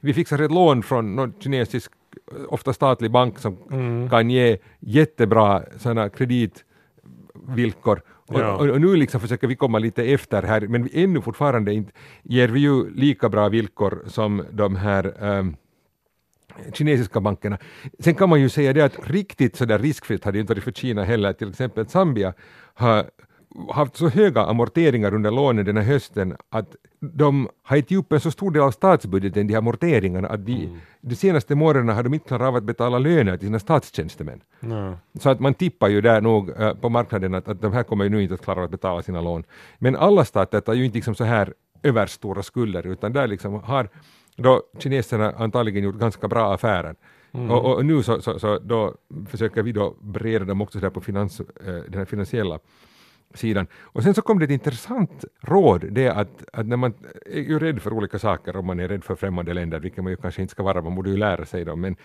vi 0.00 0.14
fixar 0.14 0.38
ett 0.38 0.50
lån 0.50 0.82
från 0.82 1.16
någon 1.16 1.32
kinesisk, 1.40 1.92
ofta 2.48 2.72
statlig 2.72 3.10
bank 3.10 3.38
som 3.38 3.56
kan 4.10 4.30
ge 4.30 4.58
jättebra 4.80 5.62
sådana 5.78 6.08
kreditvillkor. 6.08 8.00
Och, 8.28 8.40
Ja. 8.40 8.56
och, 8.56 8.68
och 8.68 8.80
nu 8.80 8.96
liksom 8.96 9.20
försöker 9.20 9.46
vi 9.46 9.56
komma 9.56 9.78
lite 9.78 10.04
efter 10.04 10.42
här, 10.42 10.60
men 10.60 10.88
ännu 10.92 11.20
fortfarande 11.22 11.74
inte 11.74 11.92
ger 12.22 12.48
vi 12.48 12.60
ju 12.60 12.90
lika 12.94 13.28
bra 13.28 13.48
villkor 13.48 14.02
som 14.06 14.44
de 14.50 14.76
här 14.76 15.14
ehm, 15.24 15.56
kinesiska 16.72 17.20
bankerna. 17.20 17.58
Sen 17.98 18.14
kan 18.14 18.28
man 18.28 18.40
ju 18.40 18.48
säga 18.48 18.72
det 18.72 18.84
att 18.84 19.10
riktigt 19.10 19.56
så 19.56 19.64
där 19.64 19.78
riskfritt 19.78 20.24
har 20.24 20.32
det 20.32 20.38
inte 20.38 20.52
varit 20.52 20.64
för 20.64 20.72
Kina 20.72 21.04
heller. 21.04 21.32
Till 21.32 21.48
exempel 21.48 21.88
Zambia 21.88 22.34
har 22.74 23.10
haft 23.70 23.96
så 23.96 24.08
höga 24.08 24.40
amorteringar 24.42 25.14
under 25.14 25.30
lånen 25.30 25.64
den 25.64 25.76
här 25.76 25.84
hösten 25.84 26.36
att 26.50 26.76
de 27.00 27.48
har 27.62 27.76
gett 27.76 27.92
upp 27.92 28.12
en 28.12 28.20
så 28.20 28.30
stor 28.30 28.50
del 28.50 28.62
av 28.62 28.70
statsbudgeten, 28.70 29.46
de 29.46 29.52
här 29.52 29.58
amorteringarna, 29.58 30.28
att 30.28 30.46
de, 30.46 30.80
de 31.00 31.16
senaste 31.16 31.54
månaderna 31.54 31.94
har 31.94 32.02
de 32.02 32.14
inte 32.14 32.28
klarat 32.28 32.48
av 32.48 32.56
att 32.56 32.64
betala 32.64 32.98
löner 32.98 33.36
till 33.36 33.46
sina 33.46 33.58
statstjänstemän. 33.58 34.40
Ja. 34.60 34.98
Så 35.20 35.30
att 35.30 35.40
man 35.40 35.54
tippar 35.54 35.88
ju 35.88 36.00
där 36.00 36.20
nog 36.20 36.50
eh, 36.50 36.74
på 36.74 36.88
marknaden 36.88 37.34
att, 37.34 37.48
att 37.48 37.62
de 37.62 37.72
här 37.72 37.82
kommer 37.82 38.04
ju 38.04 38.10
nu 38.10 38.22
inte 38.22 38.34
att 38.34 38.44
klara 38.44 38.64
att 38.64 38.70
betala 38.70 39.02
sina 39.02 39.20
lån. 39.20 39.44
Men 39.78 39.96
alla 39.96 40.24
stater 40.24 40.60
tar 40.60 40.74
ju 40.74 40.84
inte 40.84 40.94
liksom 40.94 41.14
så 41.14 41.24
här 41.24 41.54
överstora 41.82 42.42
skulder 42.42 42.86
utan 42.86 43.12
där 43.12 43.26
liksom 43.26 43.54
har 43.54 43.88
då 44.36 44.62
kineserna 44.78 45.32
antagligen 45.32 45.84
gjort 45.84 45.98
ganska 45.98 46.28
bra 46.28 46.54
affärer. 46.54 46.96
Och, 47.32 47.76
och 47.76 47.84
nu 47.84 48.02
så, 48.02 48.22
så, 48.22 48.38
så 48.38 48.58
då 48.58 48.94
försöker 49.26 49.62
vi 49.62 49.72
då 49.72 49.96
breda 50.00 50.44
dem 50.44 50.60
också 50.60 50.78
där 50.78 50.90
på 50.90 51.00
finans, 51.00 51.40
eh, 51.40 51.74
den 51.88 52.06
finansiella 52.06 52.58
sidan. 53.34 53.66
Och 53.80 54.02
sen 54.02 54.14
så 54.14 54.22
kom 54.22 54.38
det 54.38 54.44
ett 54.44 54.50
intressant 54.50 55.24
råd, 55.40 55.92
det 55.92 56.08
att, 56.08 56.44
att 56.52 56.66
när 56.66 56.76
man 56.76 56.94
är 57.26 57.40
ju 57.40 57.58
rädd 57.58 57.82
för 57.82 57.92
olika 57.92 58.18
saker, 58.18 58.56
om 58.56 58.66
man 58.66 58.80
är 58.80 58.88
rädd 58.88 59.04
för 59.04 59.14
främmande 59.14 59.54
länder, 59.54 59.80
vilket 59.80 60.04
man 60.04 60.10
ju 60.10 60.16
kanske 60.16 60.42
inte 60.42 60.52
ska 60.52 60.62
vara, 60.62 60.82
man 60.82 60.94
borde 60.94 61.10
ju 61.10 61.16
lära 61.16 61.44
sig 61.44 61.64
dem, 61.64 61.80
men 61.80 61.96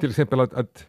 till 0.00 0.10
exempel 0.10 0.40
att, 0.40 0.54
att 0.54 0.86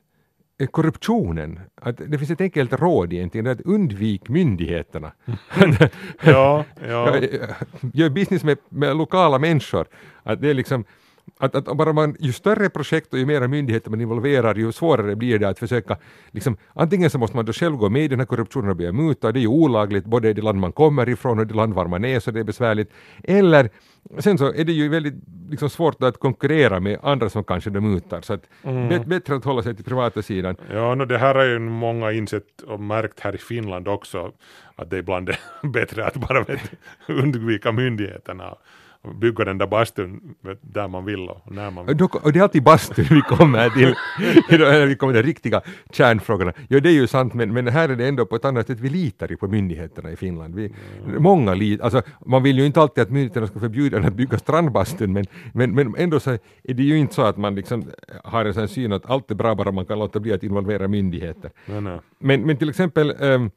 korruptionen, 0.72 1.60
att 1.82 1.98
det 1.98 2.18
finns 2.18 2.32
ett 2.32 2.42
enkelt 2.42 2.74
råd 2.74 3.14
egentligen, 3.14 3.48
att 3.48 3.62
undvik 3.62 4.30
myndigheterna. 4.30 5.12
Ja, 6.24 6.66
ja. 6.88 7.18
Gör 7.94 8.10
business 8.10 8.44
med, 8.44 8.58
med 8.70 8.98
lokala 8.98 9.40
människor. 9.40 9.88
Att 10.24 10.42
det 10.42 10.50
är 10.50 10.54
liksom, 10.54 10.86
att, 11.40 11.56
att 11.56 11.78
bara 11.78 11.94
man, 11.94 12.16
ju 12.20 12.34
större 12.34 12.70
projekt 12.70 13.14
och 13.14 13.20
ju 13.20 13.26
mera 13.26 13.48
myndigheter 13.48 13.90
man 13.90 14.02
involverar, 14.02 14.56
ju 14.56 14.72
svårare 14.72 15.16
blir 15.16 15.40
det 15.40 15.50
att 15.50 15.60
försöka, 15.60 15.98
liksom, 16.32 16.58
antingen 16.74 17.10
så 17.10 17.18
måste 17.18 17.36
man 17.36 17.46
då 17.46 17.54
själv 17.54 17.76
gå 17.76 17.90
med 17.90 18.04
i 18.04 18.08
den 18.08 18.20
här 18.20 18.26
korruptionen 18.26 18.70
och 18.70 18.76
börja 18.76 18.92
muta, 18.92 19.32
det 19.32 19.40
är 19.40 19.42
ju 19.42 19.48
olagligt 19.48 20.06
både 20.06 20.30
i 20.30 20.34
det 20.34 20.42
land 20.42 20.60
man 20.60 20.72
kommer 20.72 21.10
ifrån 21.10 21.40
och 21.40 21.48
det 21.48 21.54
land 21.54 21.74
var 21.74 21.88
man 21.88 22.06
är, 22.06 22.20
så 22.20 22.32
det 22.32 22.40
är 22.40 22.44
besvärligt. 22.44 22.92
Eller 23.24 23.70
sen 24.20 24.38
så 24.38 24.54
är 24.54 24.66
det 24.66 24.72
ju 24.74 24.90
väldigt 24.90 25.14
liksom, 25.50 25.70
svårt 25.70 26.04
att 26.04 26.20
konkurrera 26.20 26.80
med 26.80 27.00
andra 27.04 27.30
som 27.30 27.44
kanske 27.44 27.70
de 27.70 27.80
mutar, 27.80 28.22
så 28.22 28.34
att 28.34 28.48
bet, 28.90 29.06
bättre 29.06 29.36
att 29.36 29.46
hålla 29.46 29.64
sig 29.64 29.76
till 29.76 29.86
privata 29.86 30.22
sidan. 30.22 30.56
Ja, 30.72 30.96
no, 30.96 31.06
det 31.06 31.18
här 31.18 31.36
är 31.36 31.50
ju 31.50 31.60
många 31.60 32.12
insett 32.12 32.62
och 32.62 32.80
märkt 32.80 33.20
här 33.20 33.36
i 33.36 33.38
Finland 33.38 33.88
också, 33.88 34.32
att 34.76 34.90
det 34.90 34.98
ibland 34.98 35.30
är 35.30 35.40
bättre 35.68 36.06
att 36.06 36.16
bara 36.16 36.44
vet, 36.44 36.72
undvika 37.08 37.72
myndigheterna 37.72 38.56
bygga 39.12 39.46
den 39.46 39.58
där 39.58 39.68
bastun 39.68 40.36
där 40.62 40.88
man 40.88 41.06
vill 41.06 41.30
och 41.30 41.52
när 41.52 41.72
man 41.72 41.86
vill. 41.86 42.04
Och 42.04 42.34
det 42.34 42.40
är 42.40 42.44
alltid 42.44 42.64
bastun 42.64 43.06
vi 43.10 43.22
kommer 43.22 43.70
till, 43.70 43.96
vi 44.88 44.96
kommer 44.96 45.14
till 45.14 45.24
riktiga 45.24 45.62
kärnfrågorna. 45.92 46.54
Ja, 46.68 46.80
det 46.80 46.90
är 46.90 46.94
ju 46.94 47.08
sant, 47.08 47.34
men, 47.34 47.54
men 47.54 47.68
här 47.68 47.90
är 47.90 47.96
det 47.96 48.08
ändå 48.08 48.26
på 48.26 48.36
ett 48.36 48.46
annat 48.46 48.68
sätt, 48.68 48.80
vi 48.80 48.90
litar 48.90 49.28
ju 49.28 49.38
på 49.38 49.48
myndigheterna 49.48 50.12
i 50.12 50.16
Finland. 50.16 50.56
Vi, 50.56 50.74
Många 51.18 51.54
litar, 51.54 51.84
alltså 51.84 52.02
man 52.26 52.44
vill 52.44 52.60
ju 52.60 52.66
inte 52.66 52.82
alltid 52.82 53.02
att 53.02 53.10
myndigheterna 53.10 53.48
ska 53.48 53.60
förbjuda 53.60 53.98
en 53.98 54.06
att 54.06 54.14
bygga 54.14 54.38
strandbastun, 54.38 55.14
men, 55.14 55.26
men, 55.54 55.76
men 55.76 55.96
ändå 55.98 56.20
så 56.20 56.32
är 56.64 56.74
det 56.74 56.84
ju 56.84 56.98
inte 56.98 57.14
så 57.14 57.22
att 57.22 57.38
man 57.38 57.56
liksom 57.56 57.92
har 58.24 58.46
en 58.46 58.54
sån 58.54 58.68
syn 58.68 58.94
att 58.94 59.10
allt 59.10 59.32
är 59.32 59.36
bra 59.36 59.56
bara 59.56 59.72
man 59.72 59.86
kan 59.86 60.00
låta 60.00 60.20
bli 60.20 60.34
att 60.34 60.44
involvera 60.44 60.88
myndigheter. 60.88 61.52
Nej, 61.66 61.82
nej. 61.82 62.00
Men, 62.20 62.42
men 62.42 62.58
till 62.58 62.70
exempel 62.70 63.16
ehm, 63.20 63.52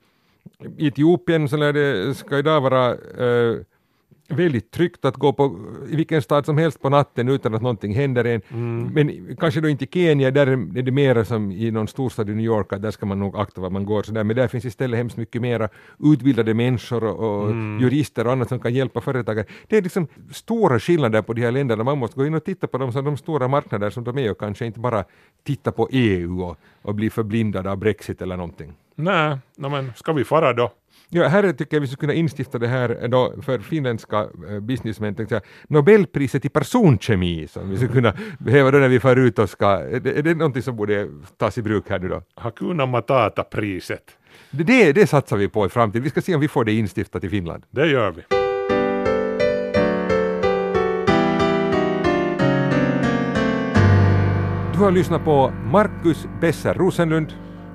i 0.76 0.86
Etiopien 0.86 1.48
så 1.48 1.56
lär 1.56 1.72
det, 1.72 2.14
ska 2.14 2.38
idag 2.38 2.60
vara 2.60 2.90
eh, 2.92 3.56
väldigt 4.28 4.70
tryggt 4.70 5.04
att 5.04 5.16
gå 5.16 5.32
på 5.32 5.58
i 5.90 5.96
vilken 5.96 6.22
stad 6.22 6.46
som 6.46 6.58
helst 6.58 6.82
på 6.82 6.88
natten 6.88 7.28
utan 7.28 7.54
att 7.54 7.62
någonting 7.62 7.94
händer 7.94 8.24
en. 8.24 8.42
Mm. 8.48 8.90
Men 8.94 9.36
kanske 9.36 9.60
då 9.60 9.68
inte 9.68 9.84
i 9.84 9.88
Kenya, 9.92 10.30
där 10.30 10.46
är 10.46 10.82
det 10.82 10.90
mera 10.90 11.24
som 11.24 11.52
i 11.52 11.70
någon 11.70 11.88
storstad 11.88 12.30
i 12.30 12.34
New 12.34 12.44
York, 12.44 12.70
där 12.70 12.90
ska 12.90 13.06
man 13.06 13.18
nog 13.18 13.36
akta 13.36 13.60
var 13.60 13.70
man 13.70 13.84
går. 13.84 14.02
Sådär. 14.02 14.24
Men 14.24 14.36
där 14.36 14.48
finns 14.48 14.64
istället 14.64 14.98
hemskt 14.98 15.16
mycket 15.16 15.42
mera 15.42 15.68
utbildade 15.98 16.54
människor 16.54 17.04
och, 17.04 17.42
och 17.42 17.50
Mm. 17.50 17.80
jurister 17.80 18.26
och 18.26 18.32
annat 18.32 18.48
som 18.48 18.60
kan 18.60 18.74
hjälpa 18.74 19.00
företagen. 19.00 19.44
Det 19.68 19.76
är 19.76 19.82
liksom 19.82 20.06
stora 20.32 20.80
skillnader 20.80 21.22
på 21.22 21.32
de 21.32 21.42
här 21.42 21.52
länderna. 21.52 21.84
Man 21.84 21.98
måste 21.98 22.16
gå 22.16 22.26
in 22.26 22.34
och 22.34 22.44
titta 22.44 22.66
på 22.66 22.78
dem 22.78 22.92
som 22.92 23.04
de 23.04 23.16
stora 23.16 23.48
marknader 23.48 23.90
som 23.90 24.04
de 24.04 24.18
är 24.18 24.30
och 24.30 24.38
kanske 24.38 24.66
inte 24.66 24.80
bara 24.80 25.04
titta 25.44 25.72
på 25.72 25.88
EU 25.92 26.42
och, 26.42 26.56
och 26.82 26.94
bli 26.94 27.10
förblindad 27.10 27.66
av 27.66 27.76
Brexit 27.76 28.22
eller 28.22 28.36
någonting. 28.36 28.72
Nej, 28.94 29.38
no, 29.56 29.68
men 29.68 29.92
ska 29.96 30.12
vi 30.12 30.24
fara 30.24 30.52
då? 30.52 30.72
Ja, 31.08 31.28
här 31.28 31.52
tycker 31.52 31.76
jag 31.76 31.80
vi 31.80 31.86
skulle 31.86 32.00
kunna 32.00 32.12
instifta 32.12 32.58
det 32.58 32.68
här 32.68 33.08
då 33.08 33.34
för 33.42 33.58
finländska 33.58 34.26
eh, 34.50 34.60
businessmän, 34.60 35.14
tänkte 35.14 35.40
Nobelpriset 35.68 36.44
i 36.44 36.48
personkemi 36.48 37.46
som 37.48 37.70
vi 37.70 37.76
skulle 37.76 37.92
kunna 37.92 38.14
behöva 38.38 38.70
då 38.70 38.78
när 38.78 38.88
vi 38.88 39.00
far 39.00 39.16
ut 39.16 39.38
och 39.38 39.50
ska, 39.50 39.66
är 39.66 40.00
det, 40.00 40.18
är 40.18 40.22
det 40.22 40.34
någonting 40.34 40.62
som 40.62 40.76
borde 40.76 41.08
tas 41.36 41.58
i 41.58 41.62
bruk 41.62 41.84
här 41.88 41.98
nu 41.98 42.08
då? 42.08 42.22
Hakuna 42.34 42.86
Matata-priset. 42.86 44.16
Det, 44.50 44.64
det, 44.64 44.92
det 44.92 45.06
satsar 45.06 45.36
vi 45.36 45.48
på 45.48 45.66
i 45.66 45.68
framtiden, 45.68 46.02
vi 46.02 46.10
ska 46.10 46.20
se 46.20 46.34
om 46.34 46.40
vi 46.40 46.48
får 46.48 46.64
det 46.64 46.72
instiftat 46.72 47.24
i 47.24 47.28
Finland. 47.28 47.64
Det 47.70 47.86
gör 47.86 48.10
vi. 48.12 48.22
Du 54.72 54.82
har 54.82 54.90
lyssnat 54.90 55.24
på 55.24 55.52
Marcus 55.72 56.26
Besser 56.40 56.74
Rosenlund. 56.74 57.32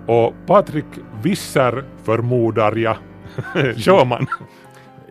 Och 0.08 0.34
Patrik 0.48 0.86
Visser 1.24 1.86
förmodar 2.04 2.76
jag. 2.76 2.98
Sjöman. 3.78 4.28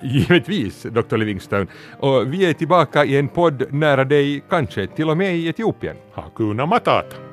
Givetvis, 0.03 0.83
Dr. 0.83 1.17
Livingstone. 1.17 1.67
Och 1.99 2.33
vi 2.33 2.47
är 2.47 2.53
tillbaka 2.53 3.05
i 3.05 3.17
en 3.17 3.29
podd 3.29 3.73
nära 3.73 4.05
dig, 4.05 4.43
kanske 4.51 4.87
till 4.87 5.11
och 5.11 5.17
med 5.17 5.37
i 5.37 5.49
Etiopien. 5.49 5.97
Hakuna 6.13 6.67
Matata. 6.67 7.30